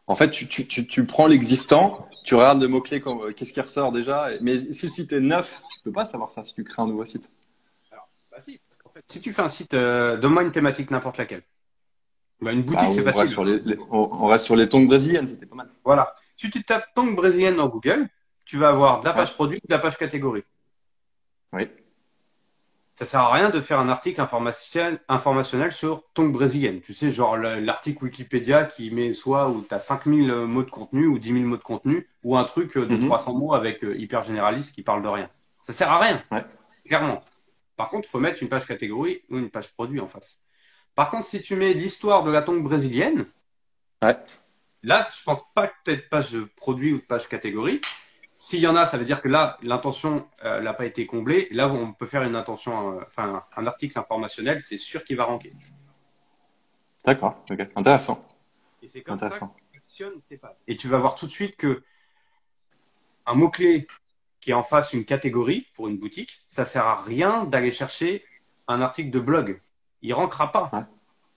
[0.06, 3.60] En fait, tu, tu, tu, tu prends l'existant, tu regardes le mot-clé, euh, qu'est-ce qui
[3.60, 4.30] ressort déjà.
[4.40, 6.86] Mais si le site est neuf, tu peux pas savoir ça si tu crées un
[6.86, 7.30] nouveau site.
[7.92, 10.90] Alors, bah si, parce qu'en fait, si tu fais un site, euh, donne-moi une thématique
[10.90, 11.42] n'importe laquelle.
[12.40, 13.20] Bah, une boutique, Bah, c'est facile.
[13.20, 15.68] reste sur les, les- on, reste sur les tongs brésiliennes, c'était pas mal.
[15.84, 16.14] Voilà.
[16.34, 18.08] Si tu tapes tongue brésilienne dans Google,
[18.46, 20.44] tu vas avoir de la page produit, de la page catégorie.
[21.52, 21.68] Oui.
[22.96, 26.80] Ça sert à rien de faire un article informationnel, informationnel sur tongue brésilienne.
[26.80, 30.70] Tu sais, genre le- l'article Wikipédia qui met soit où tu as 5000 mots de
[30.70, 33.06] contenu ou 10 000 mots de contenu ou un truc euh, de Mhm.
[33.06, 35.28] 300 mots avec euh, hyper généraliste qui parle de rien.
[35.60, 36.22] Ça sert à rien.
[36.30, 36.44] Ouais.
[36.84, 37.20] Clairement.
[37.76, 40.38] Par contre, il faut mettre une page catégorie ou une page produit en face.
[40.94, 43.26] Par contre, si tu mets l'histoire de la tongue brésilienne,
[44.02, 44.16] Ouais.
[44.84, 47.80] là, je pense pas que tu aies de page produit ou de page catégorie.
[48.46, 51.48] S'il y en a, ça veut dire que là, l'intention euh, n'a pas été comblée.
[51.50, 55.24] Là, on peut faire une intention, euh, enfin, un article informationnel, c'est sûr qu'il va
[55.24, 55.50] ranker.
[57.06, 57.60] D'accord, ok.
[57.74, 58.22] Intéressant.
[58.82, 59.48] Et c'est comme ça Intéressant.
[59.72, 60.56] que fonctionnent tes pages.
[60.66, 61.82] Et tu vas voir tout de suite que
[63.24, 63.86] un mot-clé
[64.42, 68.26] qui est en face une catégorie pour une boutique, ça sert à rien d'aller chercher
[68.68, 69.62] un article de blog.
[70.02, 70.68] Il rankera pas.
[70.74, 70.84] Ouais.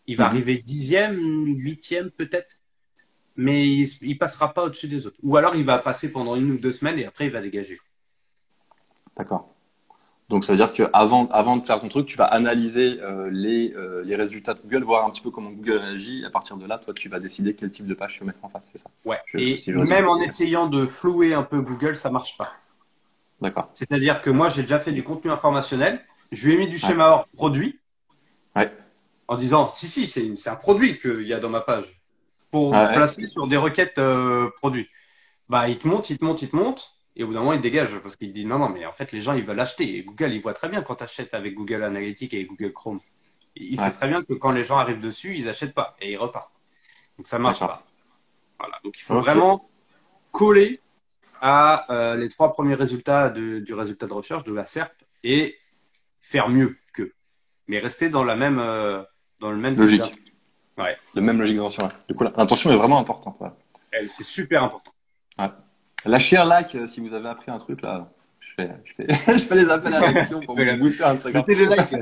[0.07, 0.29] Il va Mhm.
[0.31, 2.57] arriver dixième, huitième peut-être,
[3.37, 5.17] mais il, il passera pas au-dessus des autres.
[5.23, 7.79] Ou alors il va passer pendant une ou deux semaines et après il va dégager.
[9.15, 9.53] D'accord.
[10.29, 13.29] Donc ça veut dire que avant, avant de faire ton truc, tu vas analyser euh,
[13.31, 16.25] les, euh, les résultats de Google, voir un petit peu comment Google réagit.
[16.25, 18.43] À partir de là, toi, tu vas décider quel type de page tu veux mettre
[18.43, 18.89] en face, c'est ça?
[19.05, 19.19] Ouais.
[19.27, 22.51] Je- et si même en essayant de flouer un peu Google, ça marche pas.
[23.39, 23.69] D'accord.
[23.73, 26.01] C'est-à-dire que moi, j'ai déjà fait du contenu informationnel.
[26.33, 26.79] Je lui ai mis du Ouais.
[26.79, 27.79] schéma hors produit.
[28.53, 28.73] Ouais.
[29.29, 31.96] En disant, si, si, c'est c'est un produit qu'il y a dans ma page.
[32.51, 32.93] Pour Ah ouais.
[32.93, 34.89] placer sur des requêtes euh, produits.
[35.49, 36.93] Bah, il te monte, il te monte, il te monte.
[37.15, 39.11] Et au bout d'un moment, il dégage parce qu'il dit, non, non, mais en fait,
[39.11, 39.97] les gens, ils veulent acheter.
[39.97, 42.99] Et Google, il voit très bien quand tu achètes avec Google Analytics et Google Chrome.
[43.55, 43.85] Il Ouais.
[43.85, 46.53] sait très bien que quand les gens arrivent dessus, ils achètent pas et ils repartent.
[47.17, 47.77] Donc, ça marche D'accord.
[47.79, 47.87] pas.
[48.59, 48.79] Voilà.
[48.83, 49.67] Donc, il faut vraiment
[50.31, 50.79] coller
[51.41, 55.57] à euh, les trois premiers résultats de- du résultat de recherche de la SERP et
[56.15, 57.13] faire mieux qu'eux.
[57.67, 59.01] Mais rester dans la même euh,
[59.39, 60.01] dans le même Logique.
[61.15, 61.83] Le même logique d'intention.
[61.83, 61.91] ouais.
[62.07, 63.37] Du coup, l'intention est vraiment importante.
[63.91, 64.91] C'est super important.
[66.05, 68.09] Lâchez un like si vous avez appris un truc là.
[68.39, 71.43] Je fais, je fais, je fais les appels à l'action pour vous booster Instagram.
[71.47, 71.95] Mettez des likes.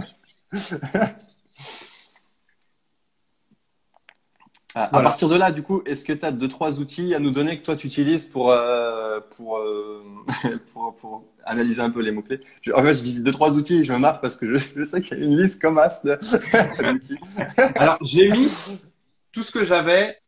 [4.78, 7.32] À, partir de là, du coup, est-ce que tu as deux trois outils à nous
[7.32, 10.04] donner que toi tu utilises pour euh, pour, euh,
[10.74, 13.54] pour pour analyser un peu les mots clés je, En fait, je dis deux trois
[13.54, 15.78] outils, je me marre parce que je, je sais qu'il y a une liste comme
[15.78, 17.18] as d'outils.
[17.76, 18.52] Alors, j'ai mis
[19.32, 20.20] tout ce que j'avais,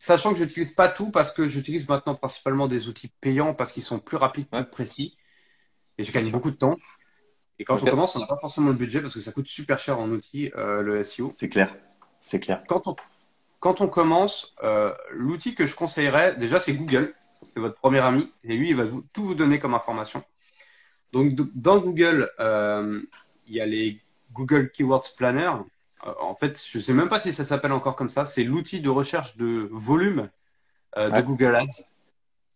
[0.00, 3.84] sachant que j'utilise pas tout parce que j'utilise maintenant principalement des outils payants parce qu'ils
[3.84, 5.16] sont plus rapides, plus précis.
[5.98, 6.78] Et je gagne beaucoup de temps.
[7.60, 9.78] Et quand on commence, on n'a pas forcément le budget parce que ça coûte super
[9.78, 11.30] cher en outils, euh, le SEO.
[11.32, 11.72] C'est clair,
[12.20, 12.64] c'est clair.
[12.66, 12.96] Quand on,
[13.64, 17.14] quand on commence, euh, l'outil que je conseillerais, déjà, c'est Google.
[17.50, 18.30] C'est votre premier ami.
[18.42, 20.22] Et lui, il va vous- tout vous donner comme information.
[21.12, 23.00] Donc, dans Google, euh,
[23.46, 25.50] il y a les Google Keywords Planner.
[26.06, 28.26] Euh, en fait, je sais même pas si ça s'appelle encore comme ça.
[28.26, 30.28] C'est l'outil de recherche de volume
[30.96, 31.22] de Ouais.
[31.22, 31.84] Google Ads.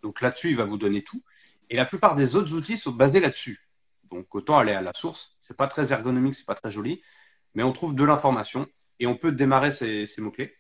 [0.03, 1.23] Donc là-dessus, il va vous donner tout.
[1.71, 3.67] Et la plupart des autres outils sont basés là-dessus.
[4.11, 5.39] Donc autant aller à la source.
[5.41, 7.01] C'est pas très ergonomique, c'est pas très joli,
[7.55, 8.67] mais on trouve de l'information
[9.01, 10.55] et on peut démarrer ces, ces mots-clés.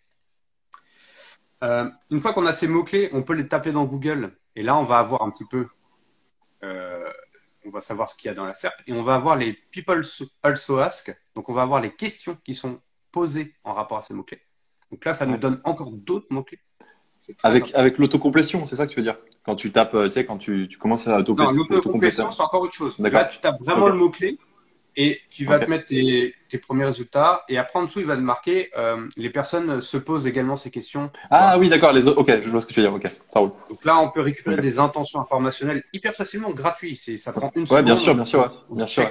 [1.65, 4.77] Euh, une fois qu'on a ces mots-clés, on peut les taper dans Google et là,
[4.77, 5.67] on va avoir un petit peu,
[6.63, 7.11] euh,
[7.65, 9.53] on va savoir ce qu'il y a dans la SERP et on va avoir les
[9.71, 10.03] people
[10.43, 11.15] also ask.
[11.35, 14.41] Donc on va avoir les questions qui sont posées en rapport à ces mots-clés.
[14.91, 16.61] Donc là, ça nous donne encore d'autres mots-clés.
[17.43, 19.19] Avec avec l'autocomplétion, c'est ça que tu veux dire?
[19.45, 21.75] Quand tu tapes, euh, tu sais, quand tu, tu commences à Non, autocompléter.
[21.75, 22.99] l'autocomplétion, c'est encore autre chose.
[22.99, 24.39] Là, tu tapes vraiment le mot-clé
[25.01, 27.45] et tu vas te mettre tes, tes premiers résultats.
[27.49, 30.71] Et après, en dessous, il va te marquer euh, les personnes se posent également ces
[30.73, 31.13] questions.
[31.31, 31.93] Ah oui, d'accord.
[31.93, 32.19] Les autres.
[32.21, 32.95] Ok, je vois ce que tu veux dire.
[32.97, 33.53] Ok, ça roule.
[33.71, 36.97] Donc là, on peut récupérer des intentions informationnelles hyper facilement, gratuit.
[36.97, 37.85] C'est, ça prend une Ouais, seconde.
[37.85, 38.77] bien sûr, bien sûr, ouais.
[38.77, 39.09] Bien sûr.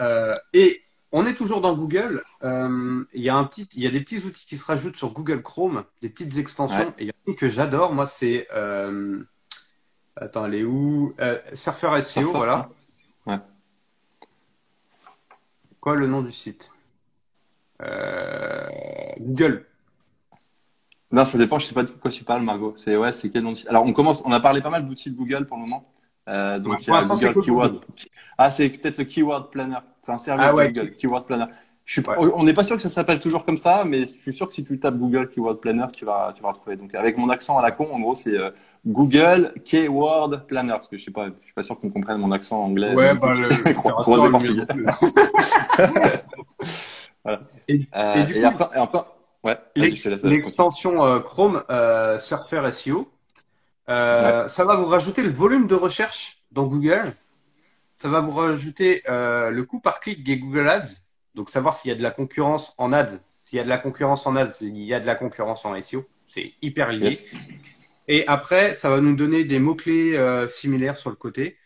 [0.00, 2.24] Euh, et on est toujours dans Google.
[2.42, 4.96] Euh, Il y a un petit, il y a des petits outils qui se rajoutent
[4.96, 6.92] sur Google Chrome, des petites extensions.
[6.98, 8.48] Et il y a une que j'adore, moi, c'est
[10.16, 11.14] attends, elle est où?
[11.54, 12.58] Surfer SEO, Surfer, voilà.
[12.58, 12.74] Ouais.
[15.80, 16.70] Quoi le nom du site
[17.82, 18.66] Euh,
[19.20, 19.66] Google.
[21.10, 21.58] Non, ça dépend.
[21.58, 22.72] Je sais pas de quoi tu parles, Margot.
[22.76, 23.68] C'est ouais, c'est quel nom de site?
[23.68, 24.22] Alors, on commence.
[24.26, 25.90] On a parlé pas mal d'outils de Google pour le moment.
[26.28, 27.80] Euh, donc, Ouais, il y a Google Keyword.
[28.36, 29.78] Ah, c'est peut-être le Keyword Planner.
[30.02, 31.46] C'est un service Ah ouais, de Google, Keyword Planner.
[31.88, 34.34] Je suis, On n'est pas sûr que ça s'appelle toujours comme ça, mais je suis
[34.34, 36.76] sûr que si tu tapes Google Keyword Planner, tu vas, tu vas retrouver.
[36.76, 38.50] Donc, avec mon accent à la con, en gros, c'est euh,
[38.86, 40.72] Google Keyword Planner.
[40.72, 42.94] Parce que je sais pas, je suis pas sûr qu'on comprenne mon accent anglais.
[42.94, 44.66] Ouais, bah, le, portugais.
[47.24, 47.40] voilà.
[47.68, 49.00] Et, euh, et, du coup, après,
[49.44, 53.10] ouais, l'extension euh, Chrome euh, Surfer SEO,
[53.86, 57.14] ça va vous rajouter le volume de recherche dans Google.
[57.96, 61.07] Ça va vous rajouter le coût par clic des Google Ads
[61.38, 63.78] donc savoir s'il y a de la concurrence en ads, s'il y a de la
[63.78, 67.16] concurrence en ads, il y a de la concurrence en SEO, c'est hyper lié.
[68.08, 71.56] Et après, ça va nous donner des mots-clés euh, similaires sur le côté.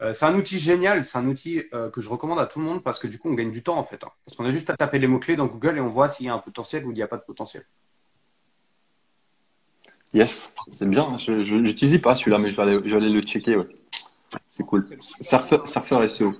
[0.00, 2.64] Euh, c'est un outil génial, c'est un outil euh, que je recommande à tout le
[2.64, 4.02] monde parce que du coup, on gagne du temps en fait.
[4.02, 4.10] Hein.
[4.24, 6.30] parce qu'on a juste à taper les mots-clés dans Google et on voit s'il y
[6.30, 7.64] a un potentiel ou il n'y a pas de potentiel.
[10.14, 11.18] Yes, c'est bien.
[11.18, 13.60] Je n'utilise pas celui-là, mais je vais, aller, le checker.
[14.48, 14.88] C'est cool.
[15.00, 16.34] Surfer, surfer SEO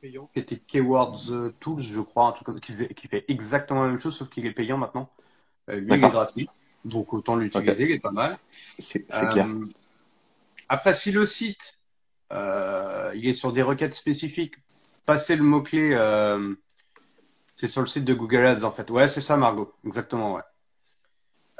[0.00, 3.98] qui était Keywords euh, Tools, je crois, un truc qui, qui fait exactement la même
[3.98, 5.10] chose, sauf qu'il est payant maintenant.
[5.68, 6.48] Euh, lui, il est gratuit,
[6.84, 8.38] donc autant l'utiliser, il est pas mal.
[8.78, 9.46] C'est clair.
[9.46, 9.64] Euh,
[10.68, 11.78] après, si le site,
[12.30, 14.54] il est sur des requêtes spécifiques,
[15.06, 15.96] passez le mot-clé,
[17.56, 18.88] c'est sur le site de Google Ads en fait.
[18.90, 20.42] Ouais, c'est ça, Margot, exactement, ouais.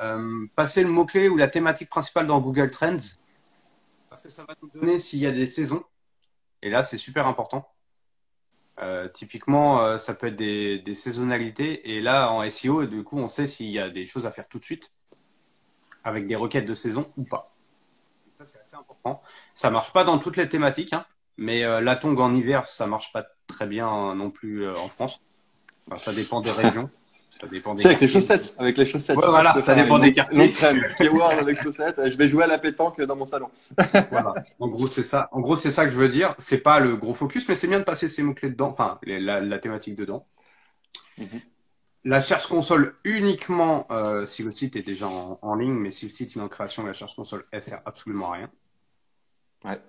[0.01, 2.99] Euh, passer le mot-clé ou la thématique principale dans Google Trends,
[4.09, 5.83] parce que ça va nous donner s'il y a des saisons.
[6.63, 7.69] Et là, c'est super important.
[8.81, 11.97] Euh, typiquement, euh, ça peut être des, des, saisonnalités.
[11.97, 14.49] Et là, en SEO, du coup, on sait s'il y a des choses à faire
[14.49, 14.93] tout de suite
[16.05, 17.51] avec des requêtes de saison ou pas.
[18.39, 19.21] Ça, c'est assez important.
[19.55, 21.05] Ça marche pas dans toutes les thématiques, hein,
[21.37, 25.21] mais euh, la tongue en hiver, ça marche pas très bien non plus en France.
[25.87, 26.89] Enfin, ça dépend des régions.
[27.41, 27.83] Ça dépend des.
[27.83, 29.17] C'est avec les chaussettes, avec les chaussettes.
[29.17, 30.53] voilà, ça dépend des quartiers.
[31.39, 32.01] avec chaussettes.
[32.09, 33.51] Je vais jouer à la pétanque dans mon salon.
[34.11, 34.35] voilà.
[34.59, 35.29] En gros, c'est ça.
[35.33, 36.35] En gros, c'est ça que je veux dire.
[36.39, 38.69] C'est pas le gros focus, mais c'est bien de passer ces mots clés dedans.
[38.69, 40.27] Enfin, la, la thématique dedans.
[41.19, 41.27] Mhm.
[42.05, 46.13] La cherche console uniquement euh, si le site est déjà en, ligne, mais si le
[46.13, 48.51] site est en création, la cherche console, elle sert absolument à rien.
[49.65, 49.81] Ouais.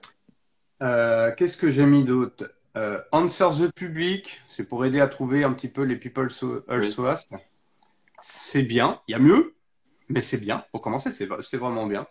[0.81, 2.51] Euh, Qu'est-ce que j'ai mis d'autre?
[2.77, 6.63] Euh, Answer the Public, c'est pour aider à trouver un petit peu les people so,
[6.67, 7.29] also ask.
[8.21, 9.55] C'est bien, il y a mieux,
[10.07, 10.65] mais c'est bien.
[10.71, 12.05] Pour commencer, c'est vraiment bien.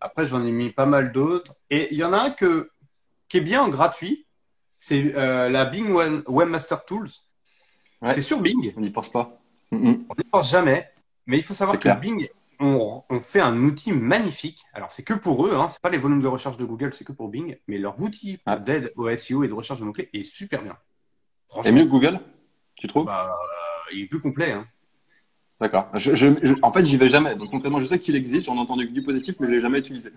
[0.00, 1.54] Après, j'en ai mis pas mal d'autres.
[1.70, 2.70] Et il y en a un que,
[3.28, 4.26] qui est bien en gratuit.
[4.76, 5.90] C'est euh, la Bing
[6.26, 7.10] Webmaster Tools.
[8.12, 8.72] C'est sur Bing.
[8.76, 9.40] On n'y pense pas.
[9.72, 10.88] On n'y pense jamais.
[11.26, 12.28] Mais il faut savoir que Bing
[12.60, 14.64] on, fait un outil magnifique.
[14.72, 17.04] Alors, c'est que pour eux, hein, c'est pas les volumes de recherche de Google, c'est
[17.04, 20.22] que pour Bing, mais leur outil d'aide au SEO et de recherche de mots-clés est
[20.22, 20.76] super bien.
[21.64, 22.20] Et mieux que Google,
[22.76, 23.06] tu trouves?
[23.06, 24.52] Bah, euh, Il est plus complet.
[24.52, 24.66] Hein.
[25.60, 25.88] D'accord.
[26.62, 27.34] en fait, j'y vais jamais.
[27.34, 29.60] Donc, contrairement, je sais qu'il existe, j'en ai entendu que du positif, mais je l'ai
[29.60, 30.12] jamais utilisé.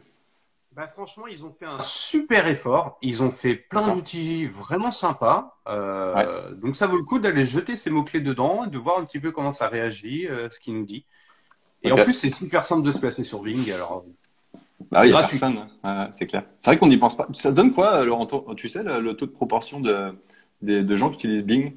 [0.74, 2.98] Bah, franchement, ils ont fait un super effort.
[3.02, 5.60] Ils ont fait plein d'outils vraiment sympas.
[5.68, 9.06] Euh, donc, ça vaut le coup d'aller jeter ces mots-clés dedans et de voir un
[9.06, 11.06] petit peu comment ça réagit, euh, ce qu'il nous dit.
[11.84, 13.72] Et en plus, c'est super simple de se placer sur Bing.
[13.72, 14.06] Alors,
[14.92, 15.68] bah oui, il a personne.
[16.14, 16.44] c'est clair.
[16.60, 17.28] C'est vrai qu'on n'y pense pas.
[17.34, 20.14] Ça donne quoi, Laurent Tu sais le, taux de proportion de,
[20.62, 21.74] de, gens qui utilisent Bing?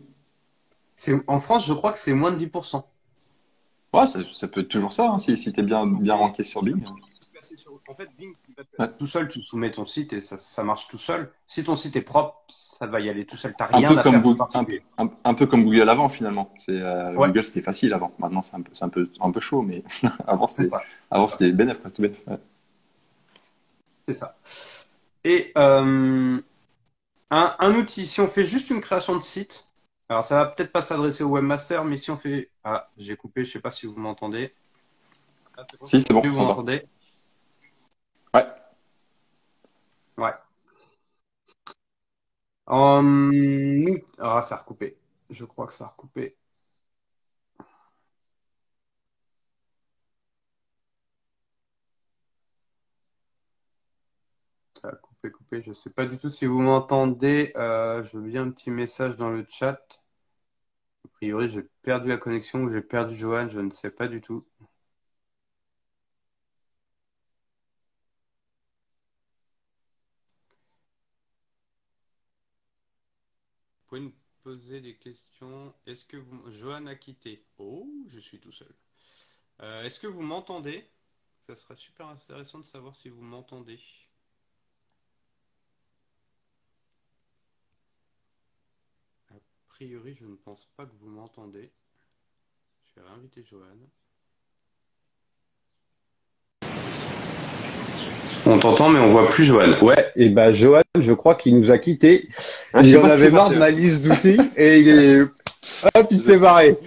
[1.27, 2.83] En France, je crois que c'est moins de 10%.
[3.93, 6.45] Ouais, ça, ça peut être toujours ça, hein, si, si tu es bien, bien ranké
[6.45, 6.83] sur Bing.
[7.88, 8.35] En fait, Bing,
[8.99, 11.31] tout seul, tu soumets ton site et ça, ça, marche tout seul.
[11.47, 13.55] Si ton site est propre, ça va y aller tout seul.
[13.57, 16.53] T'as rien un peu à comme faire un, un, peu comme Google avant, finalement.
[16.57, 18.12] C'est euh, Google, c'était facile avant.
[18.19, 19.83] Maintenant, c'est un peu, un peu, un peu chaud, mais
[20.27, 20.75] avant, c'était,
[21.11, 22.05] avant, c'était bénéfice, tout
[24.07, 24.37] C'est ça.
[25.25, 26.40] Et euh,
[27.31, 29.67] un, un, outil, si on fait juste une création de site,
[30.09, 33.45] alors ça va peut-être pas s'adresser au webmaster, mais si on fait, ah, j'ai coupé,
[33.45, 34.53] je sais pas si vous m'entendez.
[35.85, 36.23] si, c'est bon.
[36.23, 36.85] Vous m'entendez
[38.35, 38.44] Ouais.
[40.16, 40.35] Ouais.
[42.66, 44.01] Um...
[44.18, 44.97] Ah, ça a recoupé.
[45.31, 46.37] Je crois que ça a recoupé.
[54.81, 55.62] Ça a coupé, coupé.
[55.62, 57.53] Je ne sais pas du tout si vous m'entendez.
[57.57, 59.81] Euh, je veux bien un petit message dans le chat.
[61.07, 64.20] A priori, j'ai perdu la connexion ou j'ai perdu Johan, je ne sais pas du
[64.20, 64.44] tout.
[73.88, 74.12] pouvez nous
[74.45, 75.75] poser des questions.
[75.87, 76.51] Est-ce que vous...
[76.51, 77.43] Johan a quitté?
[77.59, 78.73] Oh, je suis tout seul.
[79.63, 80.87] Euh, est-ce que vous m'entendez?
[81.47, 83.81] Ça serait super intéressant de savoir si vous m'entendez.
[89.31, 89.35] A
[89.69, 91.73] priori, je ne pense pas que vous m'entendez.
[92.85, 93.79] Je vais réinviter Johan.
[98.47, 99.73] On t'entend, mais on voit plus Johan.
[99.81, 102.29] Ouais, et ben Johan, je crois qu'il nous a quittés.
[102.73, 105.21] Ah, il en avait marre de ma liste d'outils et il est.
[105.95, 106.77] Hop, il s'est barré.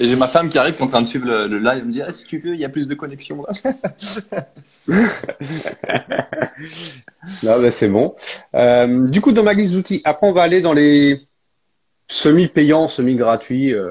[0.00, 1.80] Et j'ai ma femme qui arrive, qui est en train de suivre le, le live,
[1.80, 3.72] elle me dit, ah, si tu veux, il y a plus de connexion là.
[7.42, 8.14] Non, ben c'est bon.
[8.54, 11.20] Euh, du coup, dans ma liste d'outils, après, on va aller dans les
[12.08, 13.74] semi-payants, semi-gratuits.
[13.74, 13.90] Euh,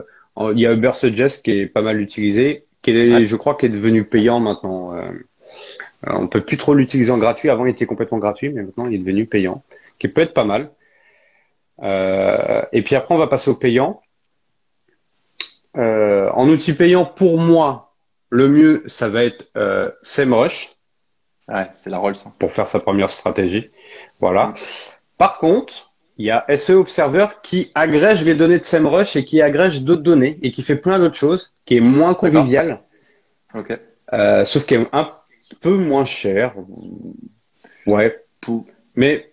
[0.54, 3.28] il y a Uber Suggest qui est pas mal utilisé, qui est, Ouais.
[3.28, 4.94] je crois, qui est devenu payant maintenant.
[6.06, 7.50] Alors, on peut plus trop l'utiliser en gratuit.
[7.50, 9.64] Avant, il était complètement gratuit, mais maintenant, il est devenu payant,
[10.00, 10.70] qui peut être pas mal.
[11.84, 14.02] Euh, et puis après, on va passer au payant.
[15.78, 17.94] Euh, en outil payant, pour moi,
[18.30, 20.72] le mieux, ça va être euh, SEMrush
[21.48, 22.16] Ouais, c'est la Rolls.
[22.26, 22.34] hein.
[22.40, 23.70] pour faire sa première stratégie.
[24.20, 24.54] Voilà.
[25.20, 29.42] Par contre, il y a SEO Observer qui agrège les données de SEMrush et qui
[29.44, 32.80] agrège d'autres données et qui fait plein d'autres choses, qui est moins convivial,
[33.54, 33.78] Ok.
[34.14, 35.12] euh, sauf qui est un
[35.62, 36.54] peu moins cher.
[37.86, 38.20] Ouais.
[38.96, 39.32] Mais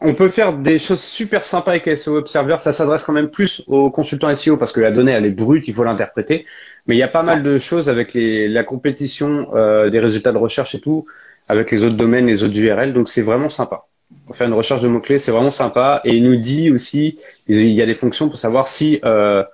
[0.00, 2.56] on peut faire des choses super sympas avec SEO Observer.
[2.58, 5.68] Ça s'adresse quand même plus aux consultants SEO parce que la donnée, elle est brute,
[5.68, 6.46] il faut l'interpréter.
[6.86, 10.32] Mais il y a pas mal de choses avec les, la compétition euh, des résultats
[10.32, 11.04] de recherche et tout,
[11.48, 12.94] avec les autres domaines, les autres URL.
[12.94, 13.86] Donc c'est vraiment sympa.
[14.26, 16.00] Pour faire une recherche de mots-clés, c'est vraiment sympa.
[16.04, 19.44] Et il nous dit aussi, il y a des fonctions pour savoir si euh,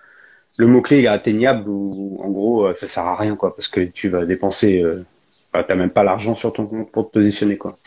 [0.57, 3.81] le mot-clé est atteignable ou en gros, euh, ça sert à rien, quoi, parce que
[3.81, 5.05] tu vas dépenser, euh,
[5.53, 7.79] bah, t'as même pas l'argent sur ton compte pour te positionner, quoi.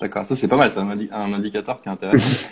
[0.00, 2.34] D'accord, ça c'est pas mal, c'est un, indi- un indicateur qui est intéressant.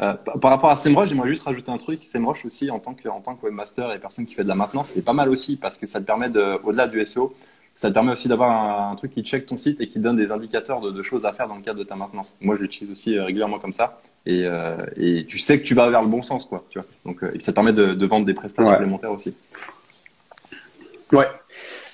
[0.00, 2.02] Euh, par rapport à SEMrush, j'aimerais juste rajouter un truc.
[2.02, 4.54] SEMrush aussi, en tant que, en tant que webmaster et personne qui fait de la
[4.54, 7.34] maintenance, c'est pas mal aussi parce que ça te permet de, au-delà du SEO,
[7.74, 8.50] ça te permet aussi d'avoir
[8.88, 11.26] un, un truc qui check ton site et qui donne des indicateurs de, de choses
[11.26, 12.34] à faire dans le cadre de ta maintenance.
[12.40, 15.74] Moi, je l'utilise aussi euh, régulièrement comme ça et, euh, et tu sais que tu
[15.74, 16.64] vas vers le bon sens, quoi.
[16.70, 16.88] Tu vois.
[17.04, 18.76] Donc, euh, et ça te permet de, de vendre des prestations Ouais.
[18.76, 19.34] supplémentaires aussi.
[21.12, 21.26] Ouais.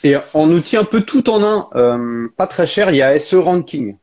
[0.05, 3.19] Et en outil un peu tout en un, euh, pas très cher, il y a
[3.19, 3.97] SE Ranking.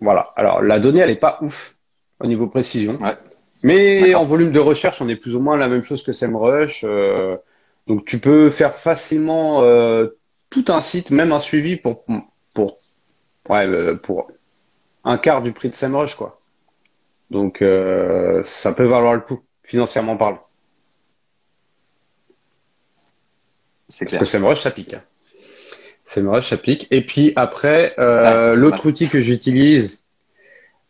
[0.00, 0.32] Voilà.
[0.36, 1.76] Alors la donnée, elle est pas ouf
[2.20, 2.98] au niveau précision.
[3.00, 3.16] Ouais.
[3.62, 6.82] Mais en volume de recherche, on est plus ou moins la même chose que SEMrush.
[6.84, 7.36] euh,
[7.86, 10.08] donc tu peux faire facilement euh,
[10.50, 12.04] tout un site, même un suivi pour
[12.54, 12.78] pour
[13.48, 14.30] ouais euh, pour
[15.04, 16.37] un quart du prix de SEMrush quoi.
[17.30, 20.42] Donc euh, ça peut valoir le coup financièrement parlant.
[23.88, 24.20] C'est Parce clair.
[24.20, 24.94] que SEMrush, ça pique.
[24.94, 25.02] hein.
[26.04, 26.86] SEMrush, ça pique.
[26.90, 30.04] Et puis après, euh, c'est l'autre outil que j'utilise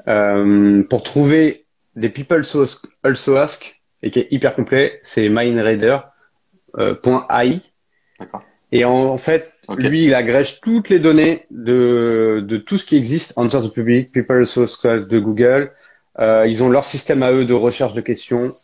[0.06, 2.66] euh, pour trouver des people so-
[3.02, 7.60] also ask et qui est hyper complet, c'est mindradar.ai.
[8.20, 8.42] D'accord.
[8.70, 12.96] Et en, en fait, lui, il agrège toutes les données de, de tout ce qui
[12.96, 15.72] existe, Answer the Public, People Source de Google.
[16.20, 18.54] Euh, ils ont leur système à eux de recherche de questions.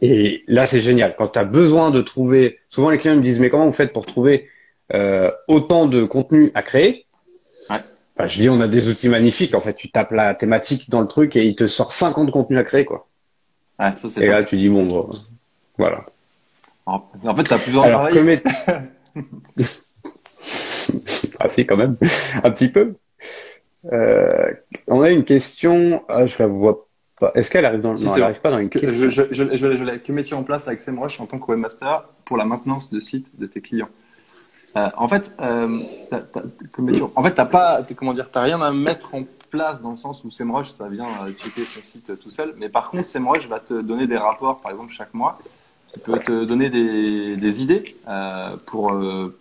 [0.00, 1.14] Et là, c'est génial.
[1.16, 3.92] Quand tu as besoin de trouver, souvent les clients me disent, mais comment vous faites
[3.92, 4.48] pour trouver
[4.94, 7.06] euh, autant de contenu à créer?
[7.68, 7.80] Ouais.
[8.16, 9.54] Bah, Je dis, on a des outils magnifiques.
[9.54, 12.58] En fait, tu tapes la thématique dans le truc et il te sort 50 contenus
[12.58, 12.84] à créer.
[12.84, 13.06] quoi.
[13.78, 15.08] Ouais, ça Et là, tu dis, bon, bon,
[15.76, 16.06] voilà.
[16.86, 17.00] En
[17.34, 18.42] fait, t'as plus besoin de Alors, commet-
[21.40, 21.96] ah si, quand même,
[22.42, 22.94] un petit peu.
[23.92, 24.50] Euh,
[24.86, 26.02] on a une question.
[26.08, 26.86] Ah, je la vois
[27.18, 27.32] pas.
[27.34, 28.24] Est-ce qu'elle arrive dans Si, Non, c'est elle bon.
[28.26, 29.08] arrive pas dans une Que, question.
[29.08, 32.36] je, je, je, je, que mets-tu en place avec SEMrush en tant que webmaster pour
[32.36, 33.88] la maintenance de site de tes clients?
[34.76, 35.78] Euh, En fait, euh,
[36.72, 39.90] que mets-tu- en fait, t'as pas, comment dire, t'as rien à mettre en place dans
[39.92, 42.54] le sens où SEMrush, ça vient euh, checker ton site tout seul.
[42.58, 45.38] Mais par contre, SEMrush va te donner des rapports, par exemple, chaque mois.
[45.96, 47.94] Il peut te donner des, des idées
[48.66, 49.32] pour de-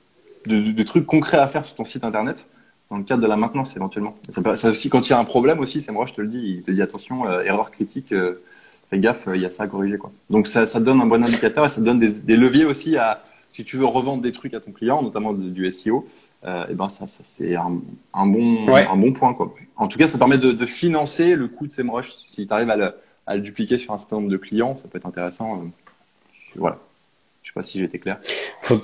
[0.46, 2.46] des trucs concrets à faire sur ton site internet
[2.94, 4.16] dans le cadre de la maintenance éventuellement.
[4.30, 6.28] Ça, peut- ça aussi, quand il y a un problème aussi, SEMrush je te le
[6.28, 8.12] dis, il te dit attention, euh, erreur critique.
[8.12, 8.36] euh,
[8.92, 9.98] fais gaffe, il y a ça à corriger.
[9.98, 10.12] Quoi.
[10.30, 13.66] Donc ça, donne un bon indicateur et ça donne des, des leviers aussi à, si
[13.66, 16.08] tu veux revendre des trucs à ton client, notamment de- du SEO,
[16.46, 17.80] euh, et ben ça, ça c'est un,
[18.14, 18.86] un, bon, Ouais.
[18.86, 19.34] un bon point.
[19.34, 19.52] Quoi.
[19.78, 22.14] En tout cas, ça permet de, de financer le coût de SEMrush.
[22.30, 22.94] Si tu arrives à le,
[23.26, 25.56] à le dupliquer sur un certain nombre de clients, ça peut être intéressant.
[25.56, 25.66] euh,
[26.58, 26.78] voilà.
[27.42, 28.20] Je sais pas si j'ai été clair.
[28.62, 28.80] Faut-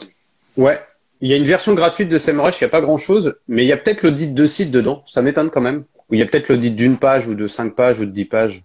[0.58, 0.80] Ouais.
[1.22, 3.66] Il y a une version gratuite de SEMrush, il n'y a pas grand chose, mais
[3.66, 5.04] il y a peut-être l'audit de site dedans.
[5.06, 5.84] Ça m'étonne quand même.
[6.10, 8.26] Ou il y a peut-être l'audit d'une page ou de cinq pages ou de dix
[8.26, 8.64] pages.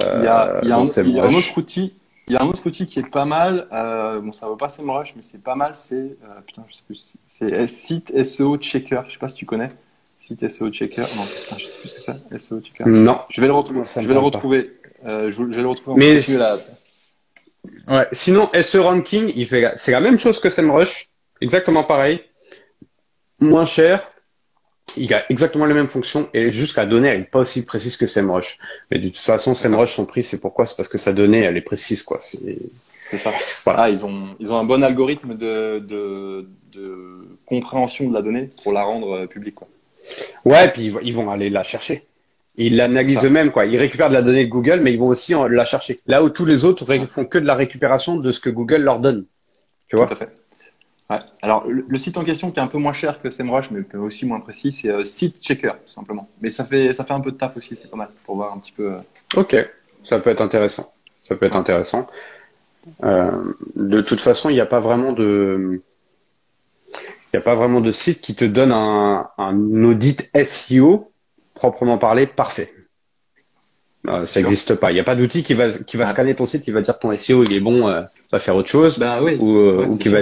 [0.00, 1.48] Il y a, il y a dans un, il y a un SEMrush.
[1.48, 1.94] autre outil.
[2.28, 3.66] Il y a un autre outil qui est pas mal.
[3.72, 5.72] Euh, bon, ça vaut pas SEMrush, mais c'est pas mal.
[5.74, 7.14] C'est euh, putain, je sais plus.
[7.26, 9.00] C'est Site SEO Checker.
[9.06, 9.68] Je sais pas si tu connais.
[10.18, 11.02] Site SEO Checker.
[11.16, 12.38] Non, putain, je sais plus ce que c'est.
[12.38, 12.84] SEO Checker.
[12.86, 13.18] Non.
[13.30, 13.80] Je vais le retrouver.
[13.80, 14.72] Me je vais le retrouver.
[15.06, 15.98] Euh, je, je vais le retrouver.
[15.98, 16.20] Mais-.
[17.88, 18.06] Ouais.
[18.12, 21.06] Sinon, SE Ranking, il fait, c'est la même chose que SEMrush.
[21.40, 22.22] Exactement pareil.
[23.40, 24.08] Moins cher.
[24.96, 27.96] Il a exactement les mêmes fonctions et juste la donnée, elle n'est pas aussi précise
[27.96, 28.58] que SEMrush.
[28.90, 30.64] Mais de toute façon, SEMrush, son prix, c'est pourquoi?
[30.64, 32.18] C'est parce que sa donnée, elle est précise, quoi.
[32.20, 33.32] C'est, ça.
[33.64, 33.82] Voilà.
[33.82, 38.50] Ah, ils ont, ils ont un bon algorithme de, de, de compréhension de la donnée
[38.62, 39.56] pour la rendre euh, publique.
[39.56, 39.68] Quoi.
[40.44, 42.06] Ouais, puis ils vont aller la chercher.
[42.56, 43.66] Ils l'analysent eux-mêmes, quoi.
[43.66, 45.98] Ils récupèrent de la donnée de Google, mais ils vont aussi la chercher.
[46.06, 48.98] Là où tous les autres font que de la récupération de ce que Google leur
[48.98, 49.26] donne.
[49.88, 50.06] Tu vois?
[50.06, 50.30] Tout à fait.
[51.08, 51.18] Ouais.
[51.40, 54.26] Alors, le, site en question qui est un peu moins cher que SEMrush, mais aussi
[54.26, 56.22] moins précis, c'est euh, Site Checker, tout simplement.
[56.42, 58.52] Mais ça fait, ça fait un peu de taf aussi, c'est pas mal, pour voir
[58.52, 58.92] un petit peu.
[58.92, 58.98] Euh,
[59.40, 59.56] ok,
[60.02, 60.92] ça peut être intéressant.
[61.18, 62.08] Ça peut être intéressant.
[63.04, 63.30] Euh,
[63.76, 65.80] de toute façon, il n'y a pas vraiment de,
[66.92, 71.12] il n'y a pas vraiment de site qui te donne un, un audit SEO
[71.54, 72.72] proprement parlé parfait.
[74.08, 74.90] Euh, ça n'existe pas.
[74.90, 76.12] Il n'y a pas d'outil qui va qui va ah.
[76.12, 78.68] scanner ton site, qui va dire ton SEO il est bon, euh, va faire autre
[78.68, 79.36] chose, bah, oui.
[79.40, 80.20] ou, euh, ou qui va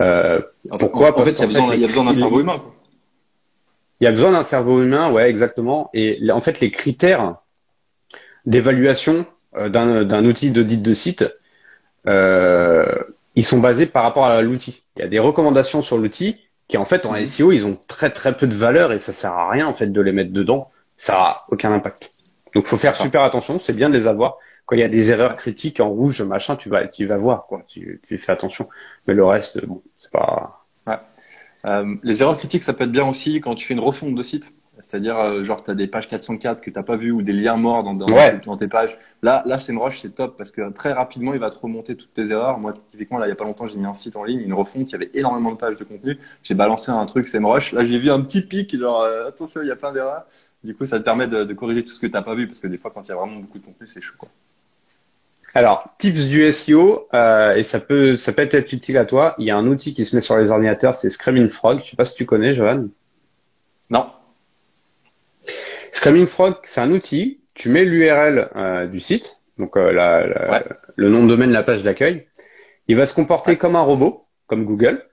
[0.00, 0.40] euh,
[0.78, 1.18] pourquoi?
[1.18, 2.62] En, fait, il y a besoin, besoin d'un cerveau humain.
[4.00, 5.90] Il y a besoin d'un cerveau humain, ouais, exactement.
[5.94, 7.36] Et en fait, les critères
[8.46, 9.26] d'évaluation
[9.56, 11.24] euh, d'un outil d'audit de site,
[12.06, 12.86] euh,
[13.36, 14.82] ils sont basés par rapport à l'outil.
[14.96, 16.38] Il y a des recommandations sur l'outil
[16.68, 17.26] qui, en fait, en mhm.
[17.26, 19.86] SEO, ils ont très très peu de valeur et ça sert à rien en fait
[19.86, 20.70] de les mettre dedans.
[20.96, 22.12] Ça a aucun impact.
[22.54, 23.58] Donc, faut faire super attention.
[23.58, 26.56] C'est bien de les avoir quand il y a des erreurs critiques en rouge, machin,
[26.56, 27.62] tu vas, tu vas voir, quoi.
[27.66, 28.68] Tu, tu fais attention.
[29.06, 30.66] Mais le reste, bon, c'est pas.
[30.86, 30.98] Ouais.
[31.66, 34.22] Euh, les erreurs critiques, ça peut être bien aussi quand tu fais une refonte de
[34.22, 34.52] site.
[34.80, 37.32] C'est-à-dire, euh, genre, tu as des pages 404 que tu n'as pas vues ou des
[37.32, 38.98] liens morts dans, dans, tes pages.
[39.22, 42.30] Là, là SEMrush, c'est top parce que très rapidement, il va te remonter toutes tes
[42.30, 42.58] erreurs.
[42.58, 44.54] Moi, typiquement, là, il n'y a pas longtemps, j'ai mis un site en ligne, une
[44.54, 46.18] refonte, il y avait énormément de pages de contenu.
[46.42, 47.72] J'ai balancé un truc SEMrush.
[47.72, 50.24] Là, j'ai vu un petit pic, genre, euh, attention, il y a plein d'erreurs.
[50.64, 52.46] Du coup, ça te permet de, de corriger tout ce que tu n'as pas vu
[52.46, 54.28] parce que des fois, quand il y a vraiment beaucoup de contenu, c'est chou, quoi.
[55.54, 59.34] Alors, tips du SEO, euh, et ça peut, ça peut être utile à toi.
[59.38, 61.80] Il y a un outil qui se met sur les ordinateurs, c'est Screaming Frog.
[61.84, 62.88] Je sais pas si tu connais, Johan.
[63.90, 64.06] Non.
[65.92, 67.40] Screaming Frog, c'est un outil.
[67.54, 70.64] Tu mets l'URL euh, du site, donc euh, la,
[70.96, 72.26] le nom de domaine, la page d'accueil.
[72.88, 75.04] Il va se comporter comme un robot, comme Google.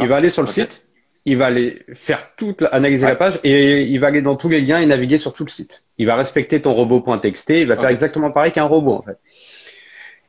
[0.00, 0.88] Il va aller sur le site,
[1.24, 4.60] il va aller faire toute, analyser la page et il va aller dans tous les
[4.60, 5.86] liens et naviguer sur tout le site.
[5.98, 9.18] Il va respecter ton robot.txt, il va faire exactement pareil qu'un robot en fait.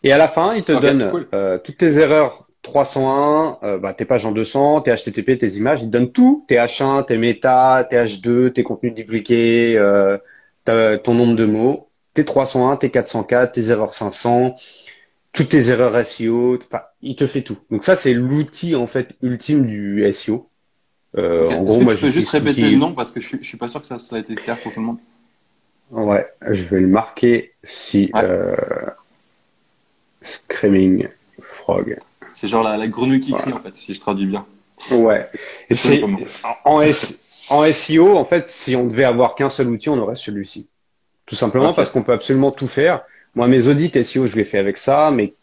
[0.04, 4.06] Et à la fin, il te donne euh, toutes tes erreurs 301, euh, bah, tes
[4.06, 5.82] pages en 200, tes HTTP, tes images.
[5.82, 10.18] Il te donne tout, tes H1, tes méta, tes H2, tes contenus dupliqués, euh,
[10.66, 14.56] ton nombre de mots, tes 301, tes 404, tes erreurs 500,
[15.34, 16.58] toutes tes erreurs SEO.
[16.58, 17.58] Enfin, il te fait tout.
[17.72, 20.50] Donc ça, c'est l'outil en fait ultime du SEO.
[21.18, 23.47] Euh, En gros, moi, tu peux juste répéter le nom parce que je suis, je
[23.47, 24.97] suis pas sûr que ça, ça a été clair pour tout le monde.
[25.91, 28.12] Ouais, je vais le marquer si.
[28.16, 28.56] Euh,
[30.22, 31.07] Screaming
[31.41, 31.97] Frog.
[32.30, 34.45] C'est genre la, grenouille qui crie, en fait, si je traduis bien.
[34.91, 35.24] Ouais.
[35.70, 36.03] Et c'est,
[36.63, 36.82] en,
[37.49, 40.67] en SEO, en fait, si on devait avoir qu'un seul outil, on aurait celui-ci.
[41.26, 43.03] Tout simplement parce qu'on peut absolument tout faire.
[43.36, 45.11] Moi, mes audits SEO, je les fais avec ça.
[45.11, 45.34] Mes,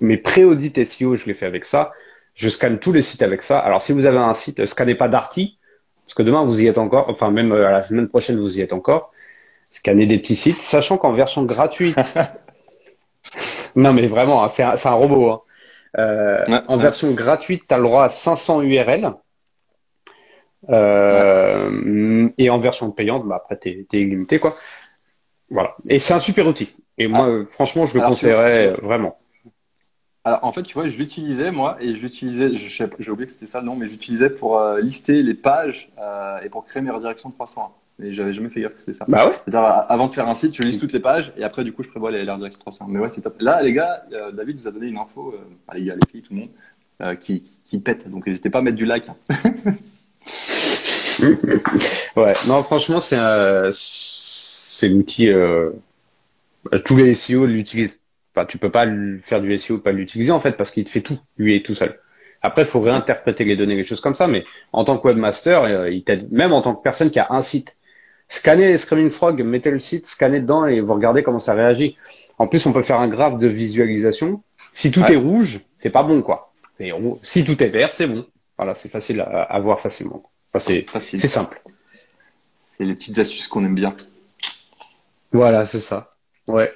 [0.00, 1.92] mes pré-audits SEO, je les fais avec ça.
[2.34, 3.58] Je scanne tous les sites avec ça.
[3.58, 5.58] Alors, si vous avez un site, scannez pas Darty,
[6.06, 7.08] parce que demain, vous y êtes encore.
[7.08, 9.12] Enfin, même euh, à la semaine prochaine, vous y êtes encore.
[9.70, 11.96] Scannez des petits sites, sachant qu'en version gratuite,
[13.76, 15.30] non, mais vraiment, hein, c'est un, un, robot.
[15.30, 15.40] Hein.
[15.98, 19.12] Euh, en version gratuite, tu as le droit à 500 URL.
[20.70, 24.38] Euh, et en version payante, bah, après, tu es, limité.
[24.38, 24.54] Quoi.
[25.50, 25.76] Voilà.
[25.88, 26.74] Et c'est un super outil.
[26.98, 27.46] Et moi, ah.
[27.50, 29.18] franchement, je le conseillerais vraiment.
[30.24, 33.48] Alors, en fait, tu vois, je l'utilisais, moi, et je l'utilisais, j'ai oublié que c'était
[33.48, 36.92] ça le nom, mais j'utilisais pour euh, lister les pages euh, et pour créer mes
[36.92, 37.72] redirections de 301
[38.02, 39.04] mais j'avais jamais fait gaffe que c'était ça.
[39.08, 39.34] Bah ouais.
[39.44, 41.82] C'est-à-dire, avant de faire un site, je lis toutes les pages et après, du coup,
[41.82, 42.86] je prévois les, redirections 300.
[42.88, 43.36] Mais ouais, c'est top.
[43.40, 46.22] Là, les gars, euh, David vous a donné une info, euh, les gars, les filles,
[46.22, 46.50] tout le monde,
[47.00, 48.08] euh, qui, qui pète.
[48.08, 49.08] Donc, n'hésitez pas à mettre du like.
[49.08, 49.16] Hein.
[52.16, 53.16] ouais, non, franchement, c'est
[53.72, 55.70] c'est l'outil, euh,
[56.84, 58.00] tous les SEO l'utilisent.
[58.34, 58.86] Enfin, tu peux pas
[59.20, 61.76] faire du SEO, pas l'utiliser en fait, parce qu'il te fait tout, lui est tout
[61.76, 62.00] seul.
[62.40, 65.88] Après, il faut réinterpréter les données, les choses comme ça, mais en tant que webmaster,
[65.88, 67.76] il t'aide, même en tant que personne qui a un site,
[68.32, 71.98] Scannez Screaming Frog, mettez le site, scannez dedans et vous regardez comment ça réagit.
[72.38, 74.42] En plus, on peut faire un graphe de visualisation.
[74.72, 76.50] Si tout est rouge, c'est pas bon, quoi.
[77.22, 78.26] Si tout est vert, c'est bon.
[78.56, 80.22] Voilà, c'est facile à, voir facilement.
[80.58, 81.60] c'est c'est simple.
[82.58, 83.94] C'est les petites astuces qu'on aime bien.
[85.30, 86.12] Voilà, c'est ça.
[86.46, 86.72] Ouais.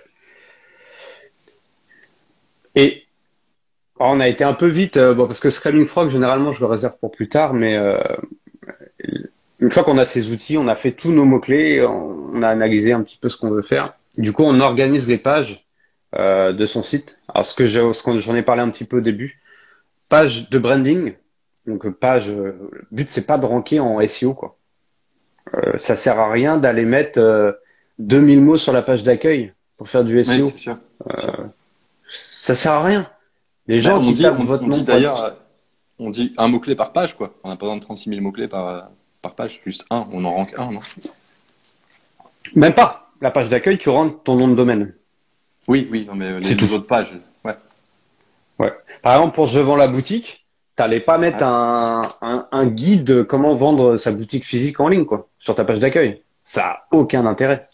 [2.75, 3.05] Et
[3.99, 6.67] on a été un peu vite, euh, bon, parce que Screaming Frog, généralement, je le
[6.67, 7.99] réserve pour plus tard, mais euh,
[9.67, 12.93] une fois qu'on a ces outils, on a fait tous nos mots-clés, on a analysé
[12.93, 13.95] un petit peu ce qu'on veut faire.
[14.17, 15.67] Du coup, on organise les pages
[16.15, 17.19] euh, de son site.
[17.29, 19.43] Alors, ce que j'en ai parlé un petit peu au début,
[20.09, 21.15] page de branding.
[21.67, 24.57] Donc, page, le but, c'est pas de ranker en SEO, quoi.
[25.53, 27.51] Euh, ça sert à rien d'aller mettre euh,
[27.99, 30.45] 2000 mots sur la page d'accueil pour faire du SEO.
[30.47, 30.79] Oui, sûr.
[31.11, 31.33] Euh,
[32.09, 33.11] ça sert à rien.
[33.67, 34.81] Les gens bah, qui dit, tapent votre nom.
[34.83, 35.35] d'ailleurs,
[35.99, 37.35] on dit un mot-clé par page, quoi.
[37.43, 38.91] On n'a pas besoin de 36 000 mots-clés par,
[39.27, 40.07] par page, juste un.
[40.13, 40.81] On en rank un, non?
[42.55, 43.11] Même pas.
[43.21, 44.95] La page d'accueil, tu rentres ton nom de domaine.
[45.67, 47.13] Oui, oui, non, mais les deux autres pages,
[47.45, 47.57] ouais.
[48.59, 48.73] Ouais.
[49.03, 50.47] Par exemple, pour Je vends la boutique,
[50.77, 55.07] t'allais pas mettre un, un, un, guide de comment vendre sa boutique physique en ligne,
[55.07, 56.23] quoi, sur ta page d'accueil.
[56.45, 57.67] Ça a aucun intérêt.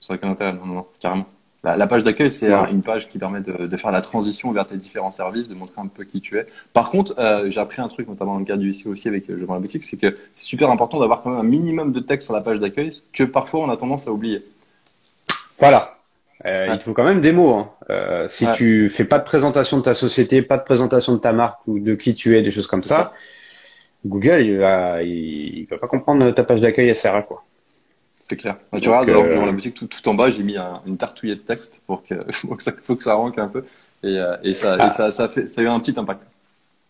[0.00, 1.26] Ça n'a aucun intérêt, non, non, carrément.
[1.64, 4.76] La, page d'accueil, c'est une page qui permet de, de, faire la transition vers tes
[4.76, 6.46] différents services, de montrer un peu qui tu es.
[6.72, 9.28] Par contre, euh, j'ai appris un truc, notamment dans le cadre du SEO aussi avec
[9.28, 11.92] euh, Je vends la boutique, c'est que c'est super important d'avoir quand même un minimum
[11.92, 14.44] de texte sur la page d'accueil, que parfois on a tendance à oublier.
[15.58, 15.96] Voilà.
[16.46, 17.52] Euh, Il te faut quand même des mots.
[17.54, 17.70] Hein.
[17.90, 21.32] Euh, si tu fais pas de présentation de ta société, pas de présentation de ta
[21.32, 23.12] marque ou de qui tu es, des choses comme ça, ça,
[24.06, 27.42] Google, il va, il, il va pas comprendre ta page d'accueil, elle sert à quoi.
[28.28, 28.56] C'est clair.
[28.70, 29.46] Bah, tu regardes, euh...
[29.46, 30.56] la musique, tout, tout, en bas, j'ai mis
[30.86, 32.14] une tartouillée de texte pour que,
[32.58, 33.64] ça, faut que ça ranque un peu.
[34.02, 34.90] Et, euh, et, ça, et ah.
[34.90, 36.26] ça, ça, fait, ça a eu un petit impact.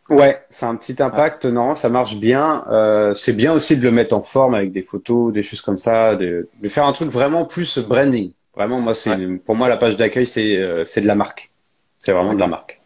[0.09, 1.45] Ouais, c'est un petit impact.
[1.45, 2.65] Non, ça marche bien.
[2.71, 5.79] Euh, c'est bien aussi de le mettre en forme avec des photos, des choses comme
[5.79, 8.33] ça, de, de faire un truc vraiment plus branding.
[8.57, 9.15] Vraiment, moi, c'est
[9.45, 11.53] pour moi la page d'accueil, c'est euh, c'est de la marque.
[12.01, 12.81] C'est vraiment de la marque.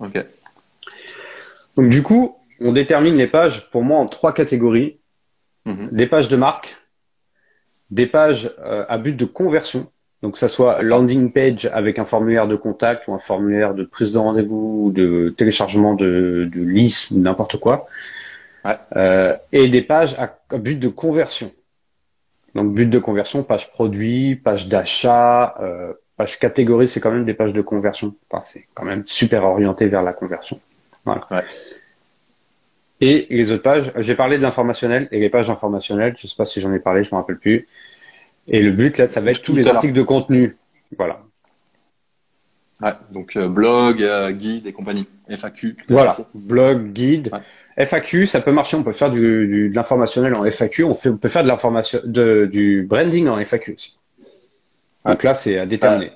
[0.00, 0.24] Ok.
[1.76, 4.98] Donc du coup, on détermine les pages pour moi en trois catégories.
[5.64, 5.88] Mm -hmm.
[5.92, 6.76] Des pages de marque,
[7.90, 9.90] des pages euh, à but de conversion.
[10.22, 13.84] Donc, que ça soit landing page avec un formulaire de contact ou un formulaire de
[13.84, 17.86] prise de rendez-vous ou de téléchargement de, de liste ou n'importe quoi.
[18.64, 18.76] Ouais.
[18.96, 21.52] Euh, et des pages à, à, but de conversion.
[22.54, 27.34] Donc, but de conversion, page produit, page d'achat, euh, page catégorie, c'est quand même des
[27.34, 28.14] pages de conversion.
[28.28, 30.60] Enfin, c'est quand même super orienté vers la conversion.
[31.04, 31.26] Voilà.
[31.30, 31.44] Ouais.
[33.00, 36.44] Et les autres pages, j'ai parlé de l'informationnel et les pages informationnelles, je sais pas
[36.44, 37.68] si j'en ai parlé, je me rappelle plus.
[38.48, 40.56] Et le but là, ça va être tous les articles de contenu.
[40.96, 41.22] Voilà.
[42.80, 45.76] Ouais, donc euh, blog, euh, guide et compagnie, FAQ.
[45.88, 47.84] Voilà, blog, guide, ouais.
[47.84, 48.76] FAQ, ça peut marcher.
[48.76, 50.84] On peut faire du, du de l'informationnel en FAQ.
[50.84, 53.98] On, fait, on peut faire de l'information, de, du branding en FAQ aussi.
[55.04, 55.12] Ouais.
[55.12, 56.12] Donc là, c'est à déterminer.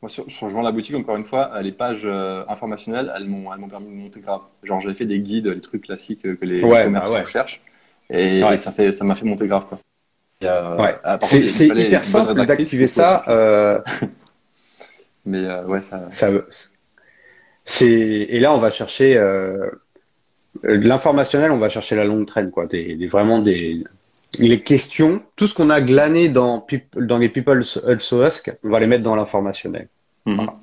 [0.00, 3.58] Moi, sur, sur la boutique, encore une fois, les pages euh, informationnelles, elles m'ont, elles
[3.58, 4.42] m'ont permis de monter grave.
[4.62, 7.24] Genre, j'avais fait des guides, les trucs classiques que les, ouais, commerçants bah ouais.
[7.24, 7.62] cherchent.
[8.10, 9.78] Et, et, ça, fait, ça m'a fait monter grave, quoi.
[10.44, 10.96] Euh, ouais.
[11.02, 13.24] ah, c'est, c'est hyper simple d'activer ça.
[13.28, 13.80] Euh...
[15.26, 16.06] Mais euh, ouais, ça.
[16.10, 16.30] ça
[17.64, 19.68] c'est et là on va chercher euh,
[20.62, 22.66] l'informationnel, on va chercher la longue traîne, quoi.
[22.66, 23.84] Des, des vraiment des
[24.38, 26.64] les questions, tout ce qu'on a glané dans,
[26.96, 29.88] dans les People Also Ask, on va les mettre dans l'informationnel.
[30.26, 30.36] Mm -hmm.
[30.36, 30.54] voilà.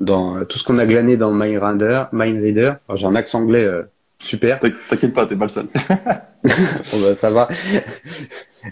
[0.00, 3.82] Dans euh, tout ce qu'on a glané dans MindReader, MindReader, j'ai un accent anglais euh,
[4.18, 4.60] super.
[4.88, 5.66] T'inquiète pas, t'es pas le seul.
[6.90, 7.48] bon, bah, ça va.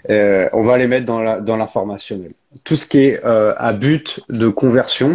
[0.09, 2.31] Euh, on va les mettre dans l'informationnel.
[2.63, 3.23] Tout ce qui est
[3.67, 5.11] à but de conversion,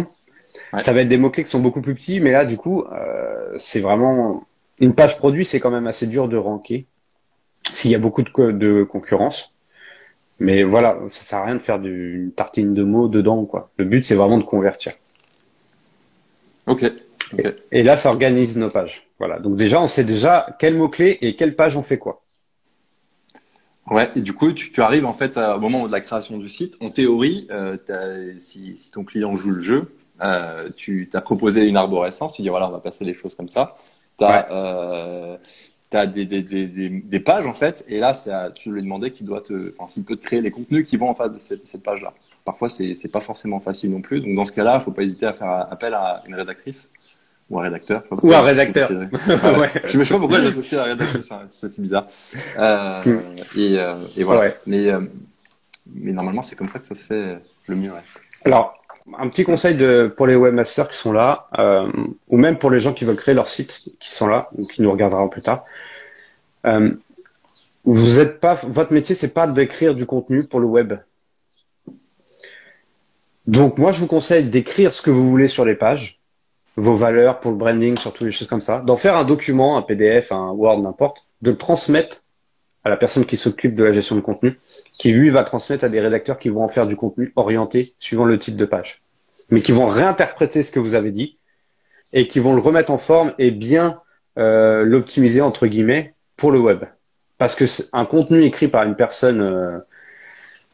[0.71, 0.81] ouais.
[0.81, 2.85] ça va être des mots-clés qui sont beaucoup plus petits, mais là, du coup,
[3.57, 4.47] c'est vraiment
[4.79, 6.85] une page produit, c'est quand même assez dur de ranker
[7.73, 9.55] s'il y a beaucoup de, de, concurrence.
[10.39, 13.71] Mais voilà, ça sert à rien de faire du, une tartine de mots dedans, quoi.
[13.77, 14.93] Le but, c'est vraiment de convertir.
[16.65, 16.83] Ok.
[16.83, 17.49] okay.
[17.71, 19.07] Et, et, là, ça organise nos pages.
[19.19, 19.39] Voilà.
[19.39, 22.21] Donc déjà, on sait déjà quel mot-clé et quelle page on fait quoi.
[23.89, 26.37] Ouais, et du coup, tu, tu, arrives en fait à, au moment de la création
[26.37, 26.77] du site.
[26.79, 27.77] En théorie, euh,
[28.37, 29.91] si, si, ton client joue le jeu,
[30.21, 33.49] euh, tu as proposé une arborescence, tu dis voilà, on va passer les choses comme
[33.49, 33.75] ça.
[34.21, 34.43] Ouais.
[34.51, 35.37] euh,
[35.97, 39.25] as des, des, des, des, pages en fait, et là, à, tu lui demandais qu'il
[39.25, 41.65] doit te, enfin, s'il peut te créer les contenus qui vont en face de cette,
[41.65, 42.13] cette page-là.
[42.45, 44.21] Parfois, c'est pas forcément facile non plus.
[44.21, 46.91] Donc, dans ce cas-là, il faut pas hésiter à faire appel à une rédactrice
[47.49, 48.03] ou un rédacteur.
[48.11, 48.89] Ou un rédacteur.
[49.43, 49.69] Ah ouais.
[49.85, 52.07] Je ne sais pas pourquoi j'associe à un rédacteur, c'est bizarre.
[52.57, 53.03] Euh,
[53.57, 54.41] et, euh, et, voilà.
[54.41, 54.55] Ouais.
[54.67, 55.01] Mais, euh,
[55.93, 57.91] mais normalement, c'est comme ça que ça se fait le mieux.
[57.91, 57.99] Ouais.
[58.45, 58.78] Alors,
[59.17, 61.91] un petit conseil de, pour les webmasters qui sont là, euh,
[62.27, 64.81] ou même pour les gens qui veulent créer leur site, qui sont là, ou qui
[64.81, 65.65] nous regarderont plus tard.
[66.65, 66.91] Euh,
[67.85, 70.93] vous pas, votre métier, c'est pas d'écrire du contenu pour le web.
[73.47, 76.19] Donc, moi, je vous conseille d'écrire ce que vous voulez sur les pages
[76.75, 79.81] vos valeurs pour le branding, surtout des choses comme ça, d'en faire un document, un
[79.81, 82.23] PDF, un Word, n'importe, de le transmettre
[82.83, 84.59] à la personne qui s'occupe de la gestion de contenu,
[84.97, 88.25] qui lui va transmettre à des rédacteurs qui vont en faire du contenu orienté suivant
[88.25, 89.01] le type de page,
[89.49, 91.37] mais qui vont réinterpréter ce que vous avez dit
[92.13, 94.01] et qui vont le remettre en forme et bien
[94.37, 96.85] euh, l'optimiser entre guillemets pour le web.
[97.37, 99.79] Parce que un contenu écrit par une personne euh,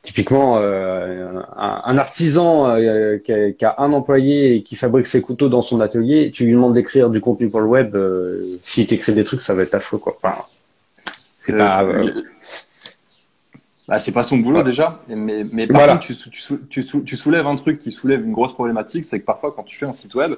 [0.05, 5.21] typiquement euh, un, artisan euh, qui, a, qui, a, un employé et qui fabrique ses
[5.21, 8.87] couteaux dans son atelier, tu lui demandes d'écrire du contenu pour le web, euh, s'il
[8.87, 10.17] t'écrit des trucs, ça va être affreux quoi.
[11.45, 11.83] C'est pas.
[11.83, 12.23] Euh,
[13.87, 14.63] bah, c'est pas son boulot ouais.
[14.63, 15.93] déjà, mais, mais par voilà.
[15.93, 16.15] contre, tu,
[16.69, 19.63] tu, tu, tu, soulèves un truc qui soulève une grosse problématique, c'est que parfois quand
[19.63, 20.35] tu fais un site web,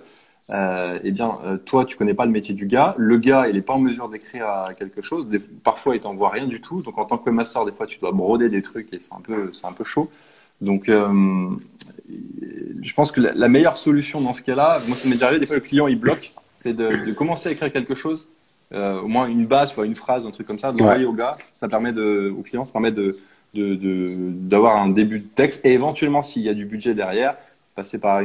[0.49, 2.95] euh, eh bien, euh, toi, tu connais pas le métier du gars.
[2.97, 5.27] Le gars, il est pas en mesure d'écrire quelque chose.
[5.27, 6.81] Des, parfois, il t'envoie rien du tout.
[6.81, 9.21] Donc, en tant que master, des fois, tu dois broder des trucs et c'est un
[9.21, 10.09] peu, c'est un peu chaud.
[10.61, 11.49] Donc, euh,
[12.81, 15.39] je pense que la, meilleure solution dans ce cas-là, moi, ça m'est déjà arrivé.
[15.39, 16.33] Des fois, le client, il bloque.
[16.55, 18.29] C'est de, de, commencer à écrire quelque chose,
[18.73, 21.37] euh, au moins une base, soit une phrase, un truc comme ça, d'envoyer au gars.
[21.53, 23.17] Ça permet de, au client, ça permet de,
[23.53, 27.35] d'avoir un début de texte et éventuellement, s'il y a du budget derrière,
[27.75, 28.21] passer par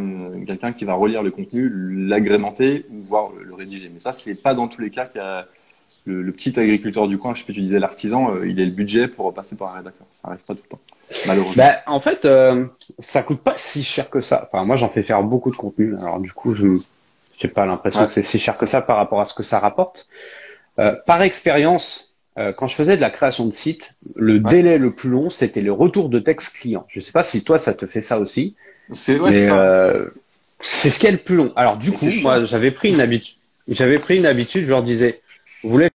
[0.46, 1.70] quelqu'un qui va relire le contenu,
[2.08, 3.90] l'agrémenter ou voir le, rédiger.
[3.92, 5.46] Mais ça, c'est pas dans tous les cas qu'il y a
[6.06, 8.72] le, petit agriculteur du coin, je sais pas, tu disais l'artisan, euh, il a le
[8.72, 10.06] budget pour passer par un rédacteur.
[10.10, 10.80] Ça arrive pas tout le temps,
[11.28, 11.62] malheureusement.
[11.62, 12.66] Bah, en fait, euh,
[12.98, 14.48] ça coûte pas si cher que ça.
[14.48, 15.96] Enfin, moi, j'en fais faire beaucoup de contenu.
[15.98, 16.78] Alors, du coup, je
[17.46, 19.58] n'ai pas l'impression que c'est si cher que ça par rapport à ce que ça
[19.58, 20.08] rapporte.
[20.78, 24.94] Euh, par expérience, euh, quand je faisais de la création de site, le délai le
[24.94, 26.86] plus long, c'était le retour de texte client.
[26.88, 28.54] Je sais pas si toi, ça te fait ça aussi.
[28.92, 30.06] C'est ouais, euh,
[30.60, 31.52] c'est ce qui est le plus long.
[31.56, 33.36] Alors du coup, moi, j'avais pris une habitude.
[33.68, 34.64] J'avais pris une habitude.
[34.64, 35.20] Je leur disais,
[35.62, 35.88] vous voulez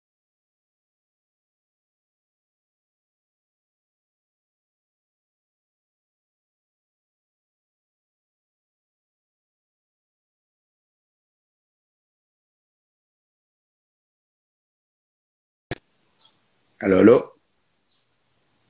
[16.81, 17.33] Allô, allô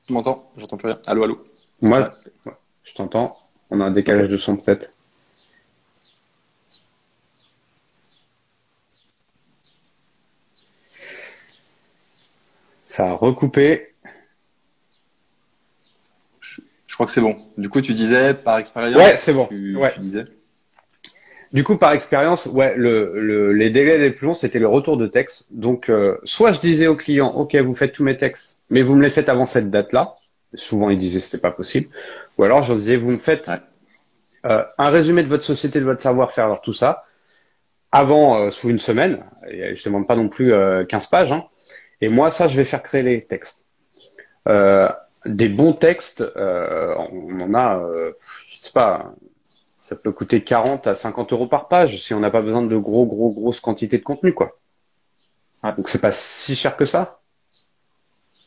[0.06, 1.01] Tu m'entends J'entends plus rien.
[1.08, 1.47] Allô, allô
[1.82, 2.12] Moi,
[2.84, 3.36] je t'entends.
[3.72, 4.91] On a un décalage de son peut-être.
[12.88, 13.91] Ça a recoupé.
[16.41, 16.62] Je,
[16.93, 17.36] crois que c'est bon.
[17.58, 18.95] Du coup, tu disais par expérience.
[18.95, 19.47] Ouais, c'est bon.
[19.47, 19.91] Tu, ouais.
[19.91, 20.26] tu disais.
[21.56, 25.08] Du coup, par expérience, ouais, le, les délais les plus longs, c'était le retour de
[25.08, 25.56] texte.
[25.56, 28.93] Donc, euh, soit je disais au client, OK, vous faites tous mes textes, mais vous
[28.93, 30.16] me les faites avant cette date-là.
[30.53, 31.88] Souvent, ils disaient c'était pas possible.
[32.38, 33.49] Ou alors, je disais, vous me faites
[34.45, 37.06] euh, un résumé de votre société, de votre savoir-faire, alors tout ça,
[37.89, 39.24] avant, euh, sous une semaine.
[39.49, 40.51] Et je demande pas non plus
[40.89, 41.32] 15 pages.
[41.32, 41.45] Hein.
[42.01, 43.66] Et moi, ça, je vais faire créer les textes.
[45.26, 47.82] des bons textes, on en a,
[48.45, 49.16] je sais pas,
[49.86, 52.76] ça peut coûter 40 à 50 euros par page si on n'a pas besoin de
[52.76, 54.58] gros, gros, grosses quantités de contenu, quoi.
[55.78, 57.20] Donc c'est pas si cher que ça.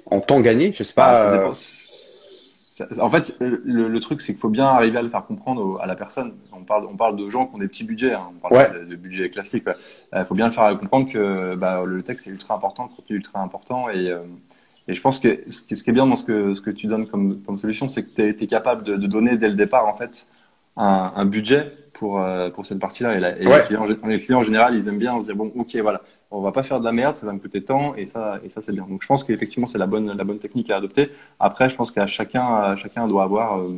[0.06, 1.12] En temps gagné, je sais pas.
[1.12, 1.52] Ah, euh,
[3.00, 5.94] en fait, le, truc, c'est qu'il faut bien arriver à le faire comprendre à la
[5.94, 6.34] personne.
[6.52, 8.30] On parle, on parle de gens qui ont des petits budgets, hein.
[8.34, 9.64] on parle de, budget classique.
[10.16, 13.14] Il faut bien le faire comprendre que bah, le texte est ultra important, le contenu
[13.14, 13.88] est ultra important.
[13.90, 14.22] Et, euh,
[14.88, 17.06] et je pense que ce, qui est bien dans ce que, ce que tu donnes
[17.06, 19.94] comme, comme solution, c'est que tu es, capable de, de, donner dès le départ, en
[19.94, 20.28] fait,
[20.78, 23.14] un, un budget pour, euh, pour cette partie-là.
[23.14, 25.76] Et, et les, clients, les, clients, en général, ils aiment bien se dire bon, ok,
[25.82, 26.00] voilà,
[26.30, 28.48] on va pas faire de la merde, ça va me coûter tant, et ça, et
[28.48, 28.86] ça c'est bien.
[28.88, 31.10] Donc je pense qu'effectivement c'est la bonne, la bonne technique à adopter.
[31.40, 33.74] Après, je pense qu'à chacun, chacun doit avoir euh,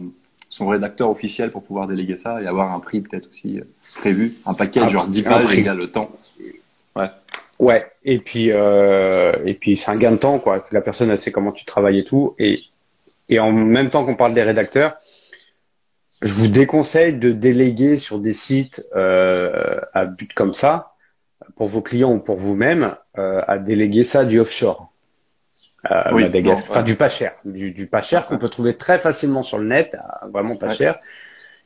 [0.48, 3.64] son rédacteur officiel pour pouvoir déléguer ça et avoir un prix peut-être aussi euh,
[3.96, 6.10] prévu, un paquet genre 10 pages égale le temps.
[6.96, 7.10] Ouais.
[7.58, 7.86] Ouais.
[8.04, 10.64] Et puis, euh, et puis c'est un gain de temps, quoi.
[10.72, 12.60] La personne elle sait comment tu travailles et tout, et
[13.28, 14.96] et en même temps qu'on parle des rédacteurs
[16.22, 20.94] je vous déconseille de déléguer sur des sites euh, à but comme ça,
[21.56, 24.92] pour vos clients ou pour vous-même, euh, à déléguer ça du offshore.
[25.90, 29.42] Euh, oui, enfin, du pas cher, du, du pas cher qu'on peut trouver très facilement
[29.42, 29.96] sur le net,
[30.30, 31.00] vraiment pas cher.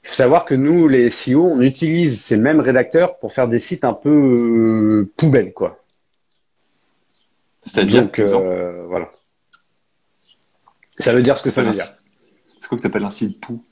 [0.04, 3.58] Il faut savoir que nous, les SEO, on utilise ces mêmes rédacteurs pour faire des
[3.58, 5.82] sites un peu euh, poubelles, quoi.
[7.62, 9.10] C'est-à-dire Donc, euh, voilà.
[10.98, 11.86] Ça veut dire ce que ça veut dire.
[12.60, 13.64] C'est quoi que tu appelles un site pou?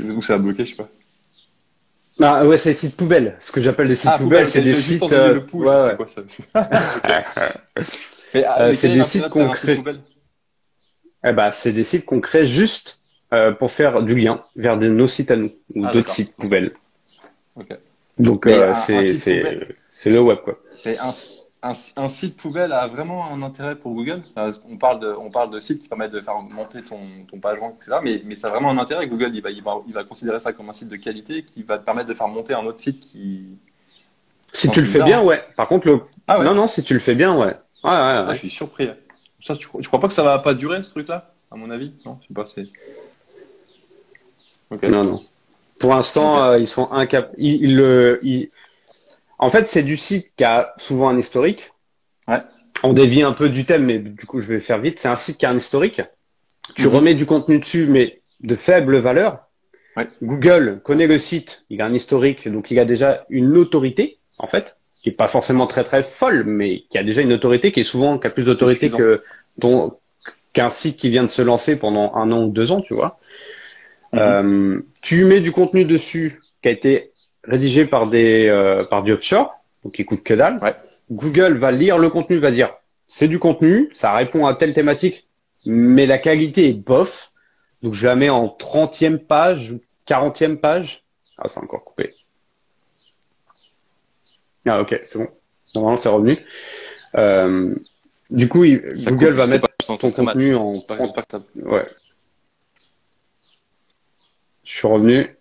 [0.00, 0.88] Où ça a bloqué, je sais pas.
[2.20, 3.36] Ah ouais, c'est des sites poubelles.
[3.40, 5.02] Ce que j'appelle des sites ah, poubelles, c'est des sites.
[5.12, 5.34] Euh...
[5.34, 5.96] Le ouais, ouais.
[5.96, 6.22] Quoi, ça
[8.34, 9.82] mais, euh, c'est des sites qu'on crée.
[11.24, 14.88] Eh ben, c'est des sites qu'on crée juste euh, pour faire du lien vers de
[14.88, 16.72] nos sites à nous ou ah, d'autres sites poubelles.
[17.56, 17.76] Okay.
[18.18, 20.58] Donc euh, c'est c'est le web quoi.
[20.84, 21.10] Mais un,
[21.68, 24.22] un, site poubelle a vraiment un intérêt pour Google
[24.68, 27.00] On parle de, on parle de sites qui permettent de faire monter ton,
[27.30, 27.98] ton page rank, etc.
[28.02, 29.06] Mais, mais ça a vraiment un intérêt.
[29.08, 31.62] Google, il va, il, va, il va considérer ça comme un site de qualité qui
[31.62, 33.58] va te permettre de faire monter un autre site qui.
[34.52, 35.42] Si tu le fais bien, ouais.
[35.56, 36.00] Par contre, le.
[36.26, 37.54] Ah non, non, si tu le fais bien, ouais.
[37.84, 38.90] Ouais, ouais, je suis surpris.
[39.40, 41.92] Ça, tu, crois pas que ça va pas durer ce truc-là, à mon avis?
[42.04, 42.44] Non, je sais pas.
[42.44, 42.68] C'est.
[44.88, 45.22] Non, non.
[45.78, 47.34] Pour l'instant, euh, ils sont incapables.
[47.38, 47.78] Ils,
[48.22, 48.48] ils,
[49.38, 51.70] en fait, c'est du site qui a souvent un historique.
[52.28, 52.40] Ouais.
[52.82, 54.98] On dévie un peu du thème, mais du coup, je vais faire vite.
[54.98, 56.02] C'est un site qui a un historique.
[56.74, 56.94] Tu mhm.
[56.94, 59.46] remets du contenu dessus, mais de faible valeur.
[59.96, 60.08] Ouais.
[60.22, 64.46] Google connaît le site, il a un historique, donc il a déjà une autorité, en
[64.46, 67.80] fait, qui est pas forcément très très folle, mais qui a déjà une autorité qui
[67.80, 69.22] est souvent qui a plus d'autorité que
[70.52, 73.18] qu'un site qui vient de se lancer pendant un an ou deux ans, tu vois.
[74.12, 74.18] Mhm.
[74.18, 77.12] Euh, tu mets du contenu dessus qui a été
[77.46, 80.58] rédigé par des euh, par du offshore, donc il coûte que dalle.
[80.62, 80.74] Ouais.
[81.10, 82.74] Google va lire le contenu, va dire
[83.08, 85.28] c'est du contenu, ça répond à telle thématique,
[85.64, 87.30] mais la qualité est bof.
[87.82, 91.02] Donc je la mets en 30e page ou 40e page.
[91.38, 92.12] Ah, c'est encore coupé.
[94.66, 95.28] Ah ok, c'est bon.
[95.74, 96.38] Normalement c'est revenu.
[97.14, 97.74] Euh,
[98.30, 101.22] du coup, il- Google coupe, va mettre ton contenu en C'est pas- 30 c'est pas
[101.22, 101.84] que ça- Ouais.
[104.64, 105.35] Je suis revenu.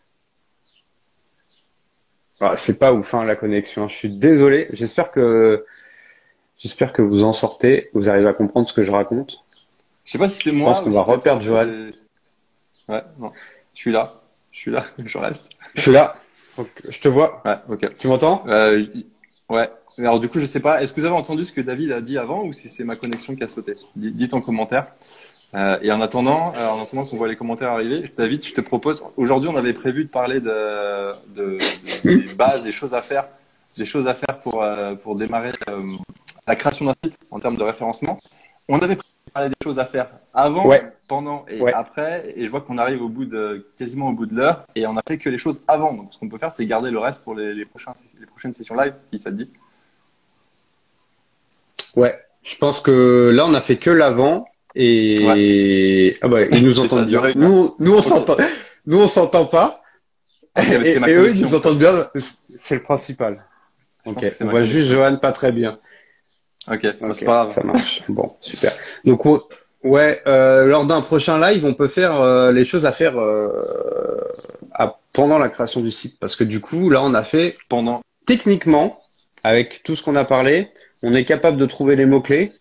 [2.41, 3.88] Ah, c'est pas ouf hein, la connexion.
[3.88, 4.67] Je suis désolé.
[4.73, 5.65] J'espère que
[6.57, 7.89] j'espère que vous en sortez.
[7.93, 9.43] Vous arrivez à comprendre ce que je raconte.
[10.03, 10.73] Je sais pas si c'est moi.
[10.73, 11.65] pense qu'on va reperdre Johan.
[12.88, 13.31] Ouais, non.
[13.73, 14.21] Je suis là.
[14.51, 14.83] Je suis là.
[15.05, 15.49] Je reste.
[15.75, 16.15] Je suis là.
[16.57, 17.41] Donc, je te vois.
[17.43, 17.97] Ouais, ok.
[17.97, 18.43] Tu m'entends?
[18.47, 18.86] Euh,
[19.49, 19.69] ouais.
[19.97, 20.81] Alors du coup, je sais pas.
[20.81, 22.95] Est-ce que vous avez entendu ce que David a dit avant ou si c'est ma
[22.97, 23.75] connexion qui a sauté?
[23.95, 24.88] Di- Dites en commentaire.
[25.56, 28.62] Euh, et en attendant, euh, en attendant qu'on voit les commentaires arriver, David, je te
[28.62, 29.06] propose.
[29.16, 31.58] Aujourd'hui, on avait prévu de parler de, de,
[32.03, 33.28] de- des bases, des choses à faire,
[33.78, 35.51] des choses à faire pour euh, pour démarrer
[36.47, 38.20] la création d'un site en termes de référencement.
[38.68, 40.91] On avait prévu de parler des choses à faire avant, Ouais.
[41.08, 41.72] pendant et Ouais.
[41.74, 42.34] après.
[42.36, 44.97] Et je vois qu'on arrive au bout de quasiment au bout de l'heure et on
[44.97, 45.93] a fait que les choses avant.
[45.93, 48.53] Donc, ce qu'on peut faire, c'est garder le reste pour les, les prochains les prochaines
[48.53, 49.49] sessions live, si ça te dit.
[51.95, 52.20] Ouais.
[52.43, 57.07] Je pense que là, on a fait que l'avant et ah bah ils nous entendent
[57.07, 57.21] bien.
[57.36, 58.36] Nous, nous on s'entend.
[58.86, 59.82] Nous on s'entend pas.
[60.57, 61.93] Ok, mais et et eux ils nous entendent bien.
[62.59, 63.43] C'est le principal.
[64.05, 64.23] Je Ok.
[64.41, 65.80] On voit juste Johan pas très bien.
[66.71, 67.51] Ok, bah, Ok, c'est pas grave.
[67.51, 68.03] Ça marche.
[68.09, 68.71] Bon, super.
[69.03, 69.41] Donc, on-
[69.84, 74.19] ouais, euh, lors d'un prochain live, on peut faire euh, les choses à faire euh,
[74.73, 76.17] à- pendant la création du site.
[76.19, 78.01] Parce que du coup, là, on a fait Pendant.
[78.26, 78.99] techniquement,
[79.43, 80.69] avec tout ce qu'on a parlé,
[81.03, 82.53] on est capable de trouver les mots-clés,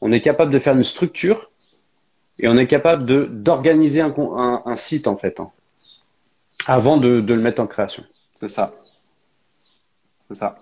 [0.00, 1.50] on est capable de faire une structure
[2.38, 5.50] et on est capable de d'organiser un, un, un site, en fait, hein,
[6.66, 8.04] avant de, de le mettre en création.
[8.34, 8.72] C'est ça.
[10.28, 10.58] C'est ça.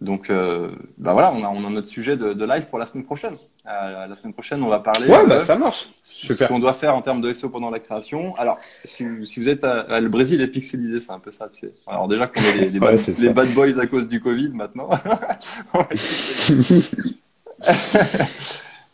[0.00, 2.84] Donc, euh, bah voilà, on a, on a notre sujet de, de live pour la
[2.86, 3.36] semaine prochaine.
[3.66, 5.88] Euh, la semaine prochaine, on va parler Ouais, de bah, ça marche.
[6.02, 8.34] ce qu'on doit faire en termes de SEO pendant la création.
[8.36, 11.48] Alors, si, si vous êtes à, à- le Brésil est pixelisé, c'est un peu ça.
[11.52, 11.72] Tu sais.
[11.86, 14.50] Alors déjà qu'on est les, les, Ouais, bad, les bad boys à cause du Covid
[14.50, 14.90] maintenant.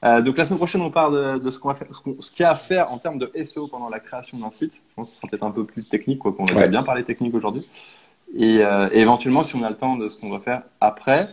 [0.03, 2.41] Euh, donc la semaine prochaine, on parle de, de ce qu'on va faire, ce qu'il
[2.41, 4.83] y a à faire en termes de SEO pendant la création d'un site.
[4.89, 6.71] Je pense que ce sera peut-être un peu plus technique, quoi qu'on a Ouais.
[6.71, 7.67] bien parlé technique aujourd'hui.
[8.35, 11.29] Et, euh, et éventuellement, si on a le temps de ce qu'on va faire après,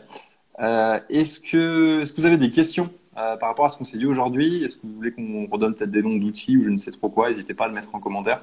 [0.60, 3.98] euh, est-ce que, est-ce que vous avez des questions par rapport à ce qu'on s'est
[4.00, 4.62] dit aujourd'hui?
[4.66, 7.08] Est-ce que vous voulez qu'on redonne peut-être des noms d'outils ou je ne sais trop
[7.08, 7.30] quoi?
[7.30, 8.42] N'hésitez pas à le mettre en commentaire.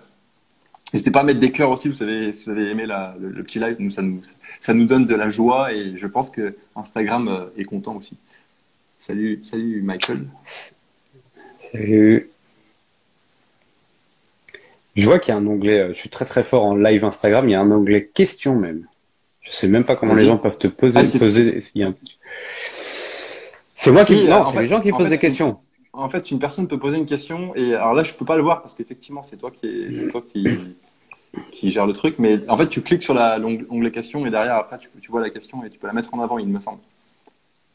[0.95, 3.29] N'hésitez pas à mettre des cœurs aussi, vous savez, si vous avez aimé la- le,
[3.29, 4.23] le petit live, nous, ça, nous,
[4.61, 8.17] ça nous donne de la joie et je pense que Instagram est content aussi.
[9.07, 10.27] Salut, salut Michael.
[11.59, 12.31] Salut.
[14.97, 17.05] Je vois qu'il y a un onglet, euh, je suis très très fort en live
[17.05, 18.87] Instagram, il y a un onglet questions même.
[19.43, 21.61] Je sais même pas comment les gens peuvent te poser, Ah, c'est- poser.
[21.83, 21.93] un-
[23.93, 25.59] moi Si, qui, non, c'est les gens qui en posent fait, des questions.
[25.93, 28.43] En fait, une personne peut poser une question et alors là, je peux pas le
[28.43, 30.47] voir parce qu'effectivement, c'est toi qui, est- c'est toi qui,
[31.53, 32.15] qui gère le truc.
[32.19, 35.29] Mais en fait, tu cliques sur l'onglet question et derrière, après, tu, tu vois la
[35.29, 36.79] question et tu peux la mettre en avant, il me semble.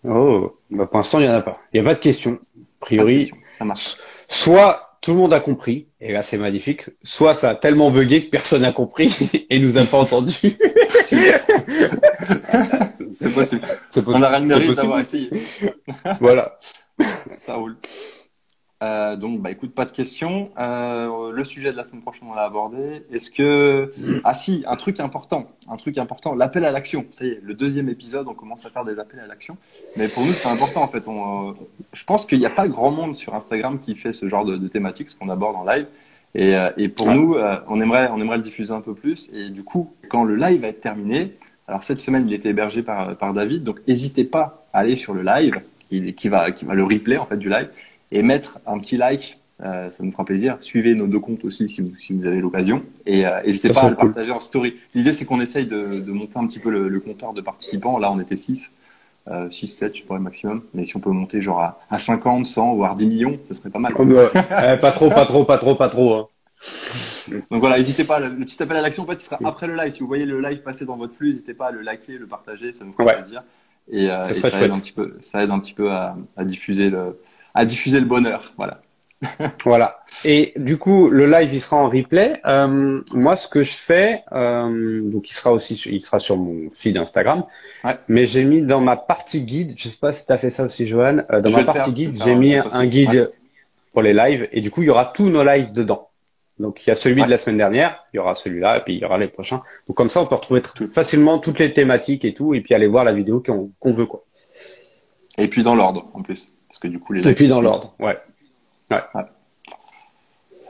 [0.07, 1.59] Oh, bah pour l'instant il y en a pas.
[1.73, 2.31] Il y a pas de questions.
[2.31, 3.37] A de priori, question.
[3.57, 3.97] ça marche.
[4.27, 8.25] soit tout le monde a compris et là c'est magnifique, soit ça a tellement bugué
[8.25, 10.33] que personne n'a compris et nous a pas entendu.
[13.19, 13.61] C'est possible.
[14.07, 15.29] On a rien d'avoir essayé.
[16.21, 16.57] Voilà.
[17.33, 17.75] Ça roule.
[18.81, 20.51] Euh, donc, bah, écoute, pas de questions.
[20.57, 23.03] Euh, le sujet de la semaine prochaine, on l'a abordé.
[23.11, 23.91] Est-ce que,
[24.23, 27.05] ah si, un truc important, un truc important, l'appel à l'action.
[27.11, 29.57] Ça y est, le deuxième épisode, on commence à faire des appels à l'action.
[29.97, 31.07] Mais pour nous, c'est important en fait.
[31.09, 31.53] On, euh,
[31.91, 34.55] je pense qu'il n'y a pas grand monde sur Instagram qui fait ce genre de,
[34.55, 35.85] de thématique, ce qu'on aborde en live.
[36.35, 37.15] Et, euh, et pour Ouais.
[37.15, 39.29] nous, euh, on aimerait, on aimerait le diffuser un peu plus.
[39.33, 41.33] Et du coup, quand le live va être terminé,
[41.67, 45.13] alors cette semaine, il était hébergé par, par David, donc n'hésitez pas à aller sur
[45.13, 45.59] le live,
[45.89, 47.67] qui, qui va, qui va le replay en fait du live,
[48.11, 49.39] et mettre un petit like.
[49.61, 50.57] euh, ça nous fera plaisir.
[50.61, 52.81] Suivez nos deux comptes aussi si vous, si vous avez l'occasion.
[53.05, 54.07] Et euh, n'hésitez Ça pas à le cool.
[54.13, 54.75] partager en story.
[54.95, 57.97] L'idée, c'est qu'on essaye de, de monter un petit peu le, le compteur de participants.
[57.99, 58.75] Là, on était 6.
[59.27, 60.63] Euh, 6, 7, je pourrais maximum.
[60.73, 63.69] Mais si on peut monter genre à, à 50, 100, voire 10 millions, ce serait
[63.69, 63.93] pas mal.
[63.99, 64.31] Oh, bah,
[64.75, 66.13] eh, pas trop, pas trop, pas trop, pas trop.
[66.15, 66.27] hein.
[67.51, 69.75] Donc voilà, n'hésitez pas, le, petit appel à l'action, en fait, il sera après le
[69.75, 69.91] live.
[69.93, 72.27] Si vous voyez le live passer dans votre flux, n'hésitez pas à le liker, le
[72.27, 73.13] partager, ça nous fera Ouais.
[73.13, 73.43] plaisir.
[73.91, 76.15] Et, euh, Ça et ça, aide un petit peu, ça aide un petit peu à,
[76.37, 77.19] à diffuser le,
[77.53, 78.53] à diffuser le bonheur.
[78.57, 78.81] Voilà.
[79.65, 79.99] Voilà.
[80.23, 82.39] Et du coup, le live, il sera en replay.
[82.45, 86.37] Euh, moi, ce que je fais, euh, donc il sera aussi, sur- il sera sur
[86.37, 87.43] mon feed Instagram.
[87.83, 87.97] Ouais.
[88.07, 90.63] Mais j'ai mis dans ma partie guide, je sais pas si tu as fait ça
[90.63, 93.27] aussi, Johan, euh, dans Je ma partie faire, guide, vais j'ai mis un guide Ouais.
[93.91, 94.47] pour les lives.
[94.53, 96.07] Et du coup, il y aura tous nos lives dedans.
[96.57, 98.95] Donc il y a celui de la semaine dernière, il y aura celui-là, et puis
[98.95, 99.61] il y aura les prochains.
[99.87, 102.87] Donc comme ça, on peut retrouver facilement toutes les thématiques et tout, et puis aller
[102.87, 104.23] voir la vidéo qu'on veut, quoi.
[105.37, 106.49] Et puis dans l'ordre, en plus.
[106.69, 108.17] Parce que du coup, les Et puis dans l'ordre, ouais.
[108.91, 109.01] ouais.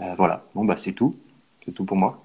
[0.01, 0.43] Euh, voilà.
[0.55, 1.15] Bon, bah, c'est tout.
[1.65, 2.23] C'est tout pour moi.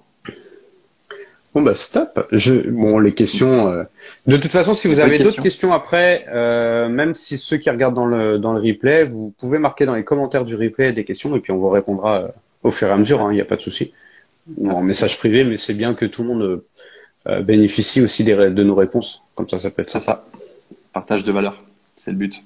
[1.53, 2.27] Bon bah stop.
[2.33, 3.71] Je bon les questions.
[3.71, 3.83] Euh,
[4.27, 7.95] de toute façon, si vous avez d'autres questions après, euh, même si ceux qui regardent
[7.95, 11.33] dans le dans le replay, vous pouvez marquer dans les commentaires du replay des questions
[11.33, 12.27] et puis on vous répondra
[12.61, 13.19] au fur et à mesure.
[13.19, 13.93] Il hein, n'y a pas de souci.
[14.67, 16.63] en message privé, mais c'est bien que tout le monde
[17.43, 19.21] bénéficie aussi des, de nos réponses.
[19.33, 20.01] Comme ça, ça peut être ça.
[20.01, 20.25] ça.
[20.91, 21.63] Partage de valeur,
[21.95, 22.43] c'est le but.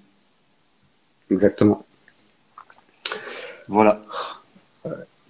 [1.30, 1.86] Exactement.
[3.68, 4.02] Voilà.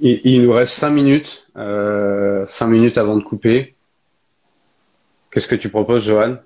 [0.01, 3.75] Il, nous reste cinq minutes, euh, cinq minutes avant de couper.
[5.29, 6.37] Qu'est-ce que tu proposes, Johan?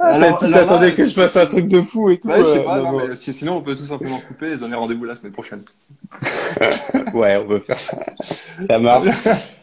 [0.00, 2.28] Alors, tu t'attendais que je fasse un truc de fou et tout.
[2.28, 4.76] Ouais, je sais euh, pas, non, mais sinon on peut tout simplement couper et donner
[4.76, 5.62] rendez-vous la semaine prochaine.
[7.14, 7.98] ouais, on peut faire ça.
[8.66, 9.08] Ça marche.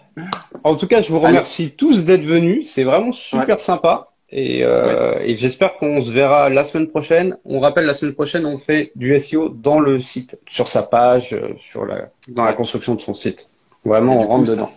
[0.63, 2.69] En tout cas, je vous remercie tous d'être venus.
[2.71, 4.09] C'est vraiment super sympa.
[4.29, 7.37] Et, euh, et j'espère qu'on se verra la semaine prochaine.
[7.45, 11.33] On rappelle, la semaine prochaine, on fait du SEO dans le site, sur sa page,
[11.33, 13.49] euh, sur la, dans la construction de son site.
[13.83, 14.69] Vraiment, on rentre dedans.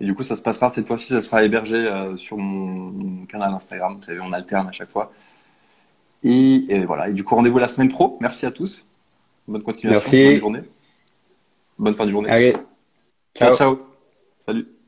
[0.00, 3.52] et du coup, ça se passera cette fois-ci, ça sera hébergé euh, sur mon, canal
[3.52, 3.96] Instagram.
[3.98, 5.12] Vous savez, on alterne à chaque fois.
[6.24, 7.10] Et, et voilà.
[7.10, 8.16] Et du coup, rendez-vous la semaine pro.
[8.20, 8.90] Merci à tous.
[9.46, 10.10] Bonne continuation.
[10.10, 10.30] Merci.
[10.30, 10.60] Bonne journée.
[11.78, 12.30] Bonne fin de journée.
[12.30, 12.56] Allez.
[13.36, 13.54] ciao.
[13.54, 13.89] ciao.
[14.50, 14.79] Salut.